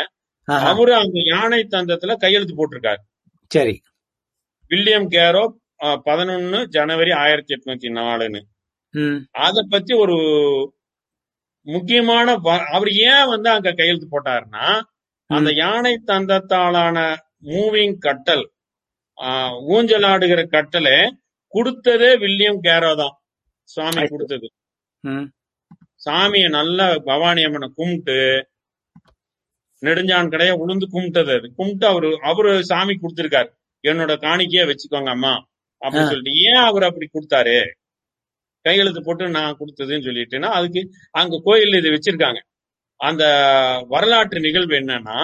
அவரு 0.69 0.91
அந்த 0.95 1.17
யானை 1.33 1.59
தந்தத்துல 1.71 2.15
கையெழுத்து 2.15 2.53
போட்டிருக்காரு. 2.55 3.01
சரி. 3.51 3.75
வில்லியம் 4.71 5.09
கேரோ 5.11 5.43
பதினொன்னு 6.07 6.59
ஜனவரி 6.75 7.11
ஆயிரத்தி 7.23 7.51
எட்நூத்தி 7.55 7.89
நாலுன்னு. 7.97 8.41
அத 9.45 9.63
பத்தி 9.69 9.93
ஒரு 9.93 10.17
முக்கியமான 11.67 12.27
அவர் 12.75 12.91
ஏன் 13.11 13.27
வந்து 13.27 13.49
அங்க 13.49 13.71
கையெழுத்து 13.71 14.07
போட்டாருன்னா 14.13 14.67
அந்த 15.29 15.49
யானை 15.53 15.93
தந்தத்தாலான 16.07 16.97
மூவிங் 17.49 17.97
கட்டல் 18.05 18.45
ஊஞ்சலாடுகிற 19.75 20.41
கட்டளை 20.47 20.95
கொடுத்ததே 21.53 22.09
வில்லியம் 22.23 22.61
கேரோ 22.63 22.91
தான். 22.95 23.15
சுவாமி. 23.69 24.03
கொடுத்தது. 24.07 24.47
சாமியை 26.05 26.49
நல்லா 26.49 26.85
பவானி 27.09 27.41
அம்மனை 27.43 27.67
கும்பிட்டு 27.75 28.17
நெடுஞ்சான் 29.83 30.31
கடைய 30.31 30.51
உளுந்து 30.63 30.85
கும்பிட்டது 30.91 31.31
அது. 31.33 31.53
கும்பிட்டு 31.55 31.87
அவரு 31.87 32.19
அவரு 32.21 32.63
சாமி 32.63 32.93
கொடுத்திருக்காரு. 32.93 33.49
என்னோட 33.83 34.13
காணிக்கைய 34.17 34.63
வச்சுக்கோங்க 34.65 35.09
அம்மா 35.09 35.33
அப்படின்னு. 35.81 36.09
சொல்லிட்டு. 36.09 36.39
ஏன் 36.49 36.63
அவர் 36.63 36.83
அப்படி 36.83 37.09
கொடுத்தாரு? 37.13 37.57
கையெழுத்து 38.65 39.01
போட்டு 39.03 39.29
நான் 39.29 39.57
கொடுத்ததுன்னு 39.59 40.05
சொல்லிட்டுன்னா 40.05 40.49
அதுக்கு 40.49 40.81
அங்க 41.11 41.41
கோயில்ல 41.45 41.77
இது 41.77 41.89
வச்சிருக்காங்க. 41.89 42.39
அந்த 42.99 43.23
வரலாற்று 43.89 44.39
நிகழ்வு 44.39 44.75
என்னன்னா 44.75 45.19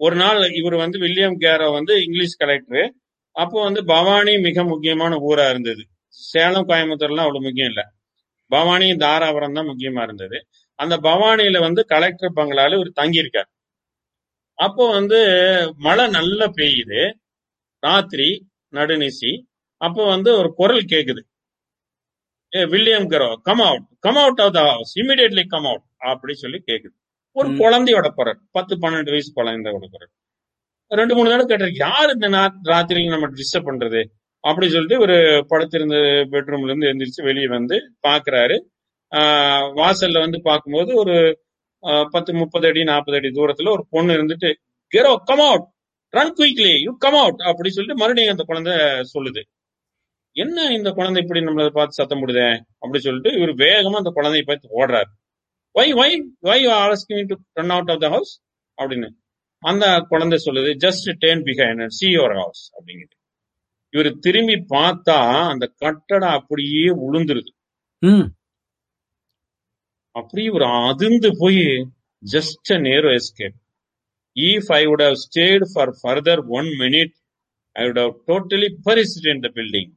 ஒரு 0.00 0.16
நாள் 0.16 0.50
இவர் 0.50 0.74
வந்து 0.74 0.98
வில்லியம் 0.98 1.40
கேரோ 1.40 1.72
வந்து 1.72 1.92
இங்கிலீஷ் 2.04 2.36
கலெக்டர். 2.36 2.88
அப்போ 3.36 3.62
வந்து 3.62 3.84
பவானி 3.84 4.38
மிக 4.38 4.64
முக்கியமான 4.64 5.16
ஊரா 5.16 5.48
இருந்தது. 5.50 5.82
சேலம் 6.08 6.68
கோயம்புத்தூர்லாம் 6.68 7.26
அவ்வளவு 7.26 7.40
முக்கியம் 7.40 7.68
இல்ல. 7.68 7.82
பவானி 8.50 8.92
தாராபுரம் 8.92 9.52
தான் 9.52 9.68
முக்கியமா 9.68 10.02
இருந்தது. 10.02 10.38
அந்த 10.78 10.96
பவானியில 10.96 11.58
வந்து 11.58 11.84
கலெக்டர் 11.86 12.36
பங்களால 12.36 12.72
இவர் 12.72 12.98
தங்கியிருக்கார். 13.00 13.50
அப்போ 14.56 14.92
வந்து 14.92 15.18
மழை 15.76 16.08
நல்லா 16.08 16.44
பெய்யுது. 16.44 17.12
ராத்திரி 17.78 18.46
நடுநிசி. 18.72 19.42
அப்போ 19.80 20.04
வந்து 20.04 20.38
ஒரு 20.38 20.54
குரல் 20.54 20.84
கேக்குது. 20.84 21.20
ஏ 22.56 22.64
William 22.66 23.10
Caro 23.10 23.34
come 23.42 23.58
out 23.58 23.86
come 24.00 24.16
out 24.16 24.40
of 24.40 24.52
the 24.52 24.60
house 24.60 24.98
immediately 24.98 25.46
come 25.46 25.64
out 25.64 25.82
அப்படி 25.98 26.34
சொல்லி 26.34 26.62
கேக்குது. 26.66 26.96
ஒரு. 27.32 27.48
குழந்தையோட 27.48 28.08
குரல் 28.08 28.38
பத்து 28.50 28.76
பன்னெண்டு 28.76 29.10
வயசு 29.10 29.32
குழந்தையோட 29.36 29.86
குரல். 29.90 30.10
ரெண்டு 30.88 31.14
மூணு 31.14 31.28
தடவை 31.28 31.46
கேட்டாரு 31.46 31.74
யார் 31.74 32.10
இந்த 32.10 32.28
ராத்திரிக்கு 32.64 33.08
நம்ம 33.08 33.28
டிஸ்டர்ப் 33.28 33.66
பண்றது? 33.70 34.04
அப்படி 34.40 34.68
சொல்லிட்டு 34.68 35.00
ஒரு 35.00 35.44
படுத்திருந்த 35.48 35.94
பெட்ரூம்ல 36.30 36.64
இருந்து 36.64 36.86
எந்திரிச்சு 36.86 37.24
வெளியே 37.24 37.48
வந்து 37.48 37.92
பாக்குறாரு. 38.08 38.60
ஆஹ் 39.10 39.68
வாசல்ல 39.76 40.20
வந்து 40.20 40.42
பார்க்கும்போது 40.42 40.96
ஒரு 40.96 41.45
பத்து 42.14 42.30
முப்பது 42.34 42.66
அடி 42.68 42.82
நாற்பது 42.84 43.18
அடி 43.18 43.30
தூரத்துல 43.38 43.72
ஒரு 43.76 43.84
பொண்ணு 43.94 44.14
இருந்துட்டு 44.16 44.50
Caro 44.92 45.12
come 45.28 45.44
out 45.48 45.66
run 46.14 46.34
quickly 46.38 46.72
you 46.86 46.92
come 47.04 47.18
out 47.22 47.40
அப்படி 47.50 47.70
சொல்லிட்டு 47.76 48.00
மறுபடியும் 48.02 48.34
அந்த 48.34 48.44
குழந்தை 48.50 48.74
சொல்லுது. 49.14 49.42
என்ன 50.36 50.64
இந்த 50.78 50.88
குழந்தை 50.90 51.20
இப்படி 51.24 51.40
நம்மள 51.46 51.68
பார்த்து 51.78 51.98
சத்தம் 51.98 52.20
போடுதே? 52.22 52.48
அப்படி 52.82 52.98
சொல்லிட்டு 53.04 53.30
இவர் 53.38 53.54
வேகமா 53.64 54.00
அந்த 54.02 54.12
குழந்தைய 54.18 54.44
பார்த்து 54.46 54.74
ஓடுறாரு. 54.80 55.10
Why 55.74 55.88
why 56.00 56.10
why 56.48 56.60
are asking 56.80 57.28
to 57.30 57.36
run 57.58 57.72
out 57.76 57.92
of 57.94 58.02
the 58.04 58.08
house 58.14 58.32
அப்படின்னு 58.78 59.08
அந்த 59.62 59.84
குழந்தை 60.08 60.38
சொல்லுது 60.46 60.70
just 60.84 61.08
then 61.24 61.42
behind 61.48 61.94
see 61.98 62.06
your 62.16 62.36
house 62.40 62.62
அப்படிங்குது 62.76 63.14
இவர் 63.94 64.10
திரும்பி 64.26 64.56
பார்த்தா 64.74 65.18
அந்த 65.52 65.64
கட்டடம் 65.82 66.36
அப்படியே 66.38 66.86
உளுந்துருது. 67.06 67.50
அப்படியே 70.16 70.48
ஒரு 70.56 70.66
அதிர்ந்து 70.84 71.30
போய் 71.40 71.62
just 72.22 72.70
narrow 72.86 73.08
escape 73.16 73.56
if 74.36 74.70
I 74.76 74.82
would 74.86 75.04
have 75.06 75.16
stayed 75.24 75.64
for 75.72 75.92
further 76.00 76.42
one 76.58 76.68
minute 76.82 77.14
I 77.76 77.84
would 77.88 78.00
have 78.02 78.14
totally 78.28 78.68
perished 78.86 79.26
in 79.32 79.42
the 79.42 79.50
building. 79.56 79.90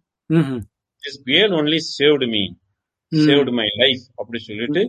This 1.03 1.19
girl 1.29 1.53
only 1.59 1.79
saved 1.91 2.27
me. 2.33 2.43
Saved 3.11 3.51
my 3.59 3.67
life 3.81 4.03
அப்படி 4.15 4.39
சொல்லிட்டு 4.41 4.81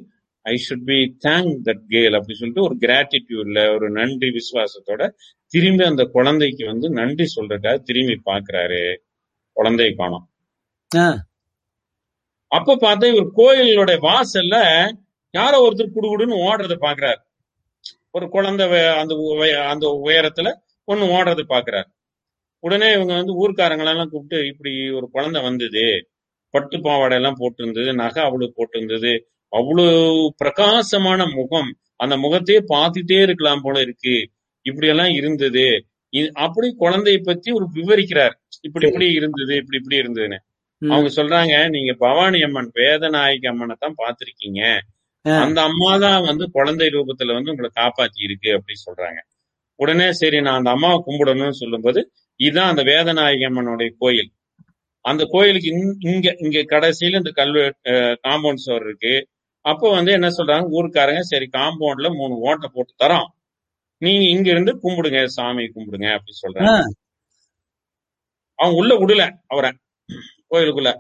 I 0.46 0.54
should 0.64 0.86
be 0.86 0.96
thank 1.24 1.52
that 1.66 1.84
girl 1.92 2.16
அப்படி 2.18 2.34
சொல்லிட்டு 2.34 2.66
ஒரு 2.66 2.76
கிராட்டிடியூட்ல 2.82 3.60
ஒரு 3.74 3.86
நன்றி 3.98 4.28
விசுவாசத்தோட 4.36 5.02
திரும்பி 5.54 5.84
அந்த 5.84 6.04
குழந்தைக்கு 6.14 6.64
வந்து 6.66 6.88
நன்றி 6.98 7.26
சொல்றதுக்காக 7.34 7.78
திரும்பி 7.88 8.16
பாக்குறாரு 8.26 8.82
குழந்தையை 9.56 9.92
காணோம். 9.94 10.26
அப்ப 12.52 12.76
பார்த்தா 12.82 13.08
இவர் 13.12 13.28
கோயிலோட 13.36 13.92
வாசல்ல 14.04 14.56
யாரோ 15.34 15.56
ஒருத்தர் 15.64 15.96
குடுகுடுன்னு 15.96 16.36
ஓடுறத 16.46 16.74
பாக்குறாரு 16.80 17.20
ஒரு 18.10 18.26
குழந்தை 18.28 18.64
அந்த 19.00 19.14
அந்த 19.70 19.86
உயரத்துல 20.04 20.48
ஒண்ணு 20.88 21.04
ஓடுறத 21.16 21.42
பாக்குறாரு 21.48 21.88
உடனே 22.64 22.88
இவங்க 22.92 23.12
வந்து 23.14 23.34
ஊர்க்காரங்களெல்லாம் 23.42 24.10
கூப்பிட்டு 24.10 24.38
இப்படி 24.46 24.72
ஒரு 24.90 25.06
குழந்தை 25.10 25.40
வந்தது. 25.42 25.84
பட்டு 26.54 26.76
பாவாடை 26.80 27.16
எல்லாம் 27.16 27.38
போட்டிருந்தது 27.40 27.90
நகை 27.94 28.20
அவ்வளவு 28.24 28.56
போட்டிருந்தது. 28.56 29.12
அவ்வளவு 29.52 29.92
பிரகாசமான 30.36 31.20
முகம். 31.36 31.70
அந்த 31.96 32.14
முகத்தையே 32.16 32.60
பார்த்துட்டே 32.72 33.18
இருக்கலாம் 33.26 33.62
போல 33.62 33.76
இருக்கு. 33.80 34.16
இப்படி 34.66 34.88
எல்லாம் 34.88 35.14
இருந்தது 35.20 35.66
அப்படி 36.44 36.68
குழந்தைய 36.78 37.18
பத்தி 37.22 37.48
ஒரு 37.52 37.66
விவரிக்கிறார். 37.74 38.34
இப்படி 38.60 38.86
இப்படி 38.88 39.08
இருந்தது 39.18 39.52
இப்படி 39.56 39.78
இப்படி 39.80 40.00
இருந்ததுன்னு. 40.02 40.38
அவங்க 40.82 41.08
சொல்றாங்க 41.16 41.54
நீங்க 41.68 41.92
பவானி 42.00 42.38
அம்மன் 42.42 42.70
வேதநாயகி 42.78 43.46
அம்மனை 43.46 43.74
தான் 43.78 43.98
பாத்திருக்கீங்க 43.98 44.60
அந்த 45.42 45.62
அம்மா 45.62 45.96
தான் 45.96 46.22
வந்து 46.22 46.50
குழந்தை 46.50 46.86
ரூபத்துல 46.88 47.32
வந்து 47.32 47.50
உங்களை 47.50 47.70
காப்பாத்தி 47.74 48.20
இருக்கு 48.22 48.52
அப்படி 48.52 48.76
சொல்றாங்க. 48.86 49.20
உடனே 49.80 50.12
சரி 50.12 50.40
நான் 50.40 50.56
அந்த 50.56 50.70
அம்மாவை 50.70 51.02
கும்பிடணும்னு 51.06 51.50
சொல்லும்போது 51.52 52.00
இதுதான் 52.40 52.68
அந்த 52.68 52.82
வேதநாயகி 52.82 53.44
அம்மனுடைய 53.44 53.94
கோயில். 53.98 54.30
அந்த 55.04 55.24
கோயிலுக்கு 55.28 55.68
இங்க- 56.10 56.36
இங்க 56.38 56.58
கடைசியில 56.70 57.14
இந்த 57.14 57.30
கல்வெ 57.30 57.62
காம்பவுண்ட் 58.24 58.64
சுவர் 58.64 58.82
இருக்கு. 58.82 59.14
அப்போ 59.64 59.90
வந்து 59.90 60.12
என்ன 60.12 60.28
சொல்றாங்க? 60.28 60.66
ஊருக்காரங்க 60.70 61.20
சரி 61.22 61.48
காம்பவுண்ட்ல 61.52 62.16
மூணு 62.16 62.34
ஓட்டை 62.40 62.70
போட்டு 62.72 63.04
தரோம். 63.04 63.28
நீங்க 64.02 64.24
இங்க 64.28 64.50
இருந்து 64.50 64.72
கும்பிடுங்க 64.82 65.24
சாமி 65.26 65.64
கும்பிடுங்க 65.64 66.08
அப்படி 66.12 66.34
ஆ, 66.36 66.40
சொல்றாங்க 66.42 66.82
அவங்க 68.58 68.76
உள்ள 68.76 68.94
விடல 68.96 69.24
அவரை 69.46 69.70
கோயிலுக்குள்ள. 70.50 70.90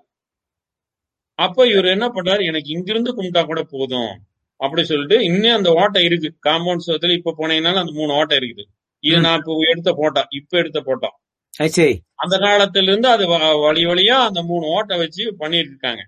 அப்ப 1.40 1.66
இவர் 1.66 1.88
என்ன 1.94 2.06
பண்றாரு? 2.08 2.42
எனக்கு 2.44 2.70
இங்கிருந்து 2.74 3.10
கும்பிட்டா 3.16 3.42
கூட 3.46 3.60
போதும். 3.72 4.12
அப்படி 4.60 4.82
சொல்லிட்டு 4.84 5.16
இன்னும் 5.28 5.56
அந்த 5.58 5.70
ஓட்டை 5.80 6.00
இருக்கு. 6.04 6.28
காம்பவுண்ட் 6.48 6.86
சுவத்துல 6.86 7.16
இப்ப 7.18 7.34
போனீங்கன்னாலும் 7.38 7.82
அந்த 7.84 7.94
மூணு 7.98 8.12
ஓட்டை 8.18 8.36
இருக்குது. 8.40 8.64
இது. 9.04 9.18
நான் 9.26 9.38
இப்ப 9.40 9.56
எடுத்த 9.72 9.90
போட்டோ 10.00 10.22
இப்ப 10.38 10.58
எடுத்த 10.58 10.80
போட்டோ. 10.80 11.10
அது 11.54 11.72
சரி 11.76 11.94
அந்த 12.18 12.34
காலத்துல 12.42 12.90
இருந்து 12.90 13.08
அது 13.08 13.24
வழி 13.64 13.82
வழியா 13.86 14.16
அந்த 14.28 14.40
மூணு 14.42 14.64
ஓட்டை 14.76 14.96
வச்சு 14.98 15.22
பண்ணிட்டு 15.38 15.70
இருக்காங்க. 15.72 16.02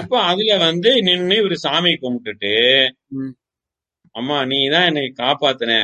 இப்ப 0.00 0.16
அதுல 0.30 0.56
வந்து 0.64 0.90
நின்னு 1.02 1.36
இவரு 1.42 1.56
சாமி 1.64 1.92
கும்பிட்டுட்டு 2.02 2.52
அம்மா 4.14 4.38
நீ 4.44 4.58
தான் 4.68 4.86
என்னை 4.90 5.04
காப்பாத்துன. 5.20 5.74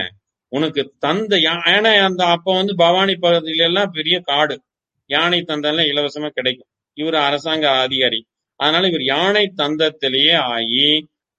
உனக்கு 0.52 0.82
தந்த 0.98 1.36
ஏன்னா 1.72 1.92
அந்த 2.08 2.22
அப்ப 2.34 2.54
வந்து 2.54 2.74
பவானி 2.76 3.14
பகுதியில 3.22 3.68
எல்லாம் 3.70 3.94
பெரிய 3.96 4.16
காடு. 4.30 4.56
யானை 5.10 5.40
தந்தெல்லாம் 5.42 5.90
இலவசமா 5.92 6.28
கிடைக்கும். 6.30 6.68
இவர் 6.96 7.16
அரசாங்க 7.26 7.66
அதிகாரி. 7.84 8.20
அதனால 8.60 8.88
இவர் 8.90 9.04
யானை 9.06 9.44
தந்தத்திலேயே 9.60 10.36
ஆகி 10.52 10.86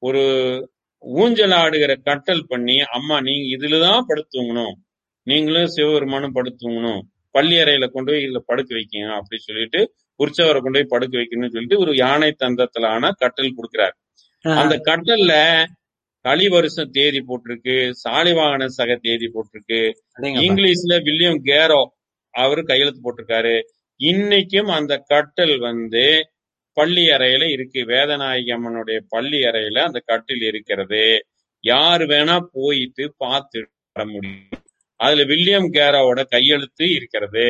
ஒரு 0.02 0.24
ஊஞ்சல் 1.04 1.56
ஆடுகிற 1.62 1.94
கட்டல் 2.08 2.44
பண்ணி 2.50 2.76
அம்மா 2.98 3.16
நீங்க 3.20 3.46
இதுலதான் 3.56 4.08
படுத்துங்கணும் 4.10 4.76
நீங்களும் 5.28 5.74
சிவபெருமானும் 5.76 6.36
படுத்துங்கணும் 6.38 7.02
பள்ளி 7.36 7.56
அறையில 7.64 7.88
கொண்டு 7.88 8.12
போய் 8.12 8.24
இதுல 8.26 8.40
படுக்க 8.46 8.72
வைக்கணும் 8.76 9.18
அப்படி 9.18 9.38
சொல்லிட்டு 9.40 9.80
உற்சவரை 10.20 10.60
கொண்டு 10.62 10.80
போய் 10.80 10.94
படுக்க 10.94 11.14
வைக்கணும்னு 11.18 11.54
சொல்லிட்டு 11.56 11.82
ஒரு 11.84 11.92
யானை 11.96 12.30
தந்தத்திலான 12.36 13.12
கட்டல் 13.22 13.58
கொடுக்கிறார். 13.58 13.96
அந்த 14.44 14.76
கட்டல்ல 14.90 15.34
களி 16.26 16.48
வருஷம் 16.48 16.92
தேதி 16.92 17.20
போட்டிருக்கு 17.22 17.76
சாலிவாகன 18.04 18.66
சக 18.78 18.96
தேதி 19.06 19.28
போட்டிருக்கு. 19.36 19.80
இங்கிலீஷ்ல 20.46 20.94
வில்லியம் 21.06 21.40
கேரோ 21.50 21.82
அவரு 22.34 22.62
கையெழுத்து 22.64 23.02
போட்டிருக்காரு. 23.04 23.56
இன்னைக்கும் 24.00 24.70
அந்த 24.78 24.94
கட்டல் 25.12 25.56
வந்து 25.60 26.06
பள்ளி 26.74 27.04
அறையில 27.06 27.52
இருக்கு. 27.52 27.80
வேதநாயகி 27.82 28.52
அம்மனுடைய 28.58 29.00
பள்ளி 29.10 29.40
அறையில 29.42 29.80
அந்த 29.80 30.00
கட்டில் 30.06 30.42
இருக்கிறது. 30.42 31.04
யார் 31.64 32.02
வேணா 32.02 32.40
போயிட்டு 32.52 33.14
பார்த்து 33.18 33.60
வர 33.94 34.08
முடியும். 34.10 34.48
அதுல 35.00 35.24
வில்லியம் 35.24 35.70
கேரோவோட 35.74 36.24
கையெழுத்து 36.24 36.86
இருக்கிறது. 36.92 37.46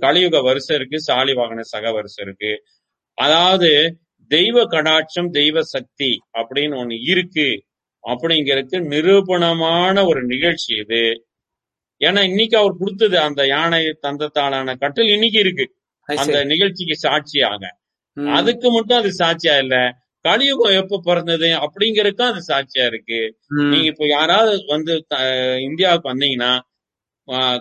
கலியுக 0.00 0.42
வருஷம் 0.42 0.76
இருக்கு 0.76 0.98
சாலிவாகன 1.12 1.60
சக 1.60 1.92
வருஷம் 1.92 2.26
இருக்கு. 2.26 2.52
அதாவது 3.18 3.70
தெய்வ 4.30 4.62
கடாட்சம் 4.64 5.30
தெய்வ 5.30 5.62
சக்தி 5.62 6.10
அப்படின்னு 6.32 6.74
ஒண்ணு 6.82 6.96
இருக்கு. 7.10 7.48
அப்படிங்கிறதுக்கு 8.04 8.78
நிரூபணமான 8.92 10.06
ஒரு 10.06 10.24
நிகழ்ச்சி 10.24 10.72
இது. 10.76 11.02
ஏன்னா 12.00 12.22
இன்னைக்கு 12.22 12.56
அவர் 12.58 12.74
கொடுத்தது 12.78 13.18
அந்த 13.18 13.46
யானை 13.46 13.98
தந்தத்தாலான 14.02 14.76
கட்டில் 14.78 15.08
இன்னைக்கு 15.08 15.38
இருக்கு. 15.38 15.66
அந்த 16.08 16.44
நிகழ்ச்சிக்கு 16.44 16.96
சாட்சியாக. 16.96 17.62
அதுக்கு 18.34 18.68
மட்டும் 18.70 18.98
அது 19.00 19.10
சாட்சியா 19.18 19.54
இல்ல. 19.58 19.76
கலியுகம் 20.24 20.76
எப்ப 20.80 21.00
பிறந்தது 21.04 21.48
அப்படிங்கறதுக்கும் 21.64 22.30
அது 22.32 22.40
சாட்சியா 22.48 22.84
இருக்கு. 22.86 23.18
நீங்க 23.64 23.86
இப்ப 23.92 24.06
யாராவது 24.08 24.54
வந்து 24.68 24.92
இந்தியாவுக்கு 25.66 26.12
வந்தீங்கன்னா 26.12 26.52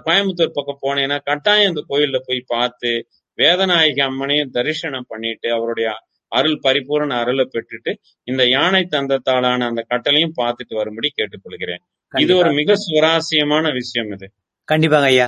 கோயம்புத்தூர் 0.06 0.56
பக்கம் 0.56 0.82
போனீங்கன்னா 0.82 1.20
கட்டாயம் 1.24 1.72
இந்த 1.72 1.82
கோயில்ல 1.90 2.18
போய் 2.26 2.42
பார்த்து 2.48 2.92
வேதநாயகி 3.40 4.02
அம்மனையும் 4.08 4.52
தரிசனம் 4.52 5.10
பண்ணிட்டு 5.10 5.48
அவருடைய 5.52 5.90
அருள் 6.32 6.58
பரிபூரண 6.60 7.12
அருளை 7.16 7.46
பெற்றுட்டு 7.48 7.92
இந்த 8.28 8.44
யானை 8.50 8.84
தந்தத்தாலான 8.88 9.68
அந்த 9.70 9.82
கட்டளையும் 9.90 10.38
பார்த்துட்டு 10.42 10.74
வரும்படி 10.74 11.10
கேட்டுக்கொள்கிறேன். 11.14 11.82
இது 12.14 12.34
ஒரு 12.38 12.52
மிக 12.54 12.76
சுவாரஸ்யமான 12.84 13.66
விஷயம் 13.72 14.12
இது. 14.16 14.28
கண்டிப்பாங்க 14.68 15.08
ஐயா. 15.12 15.28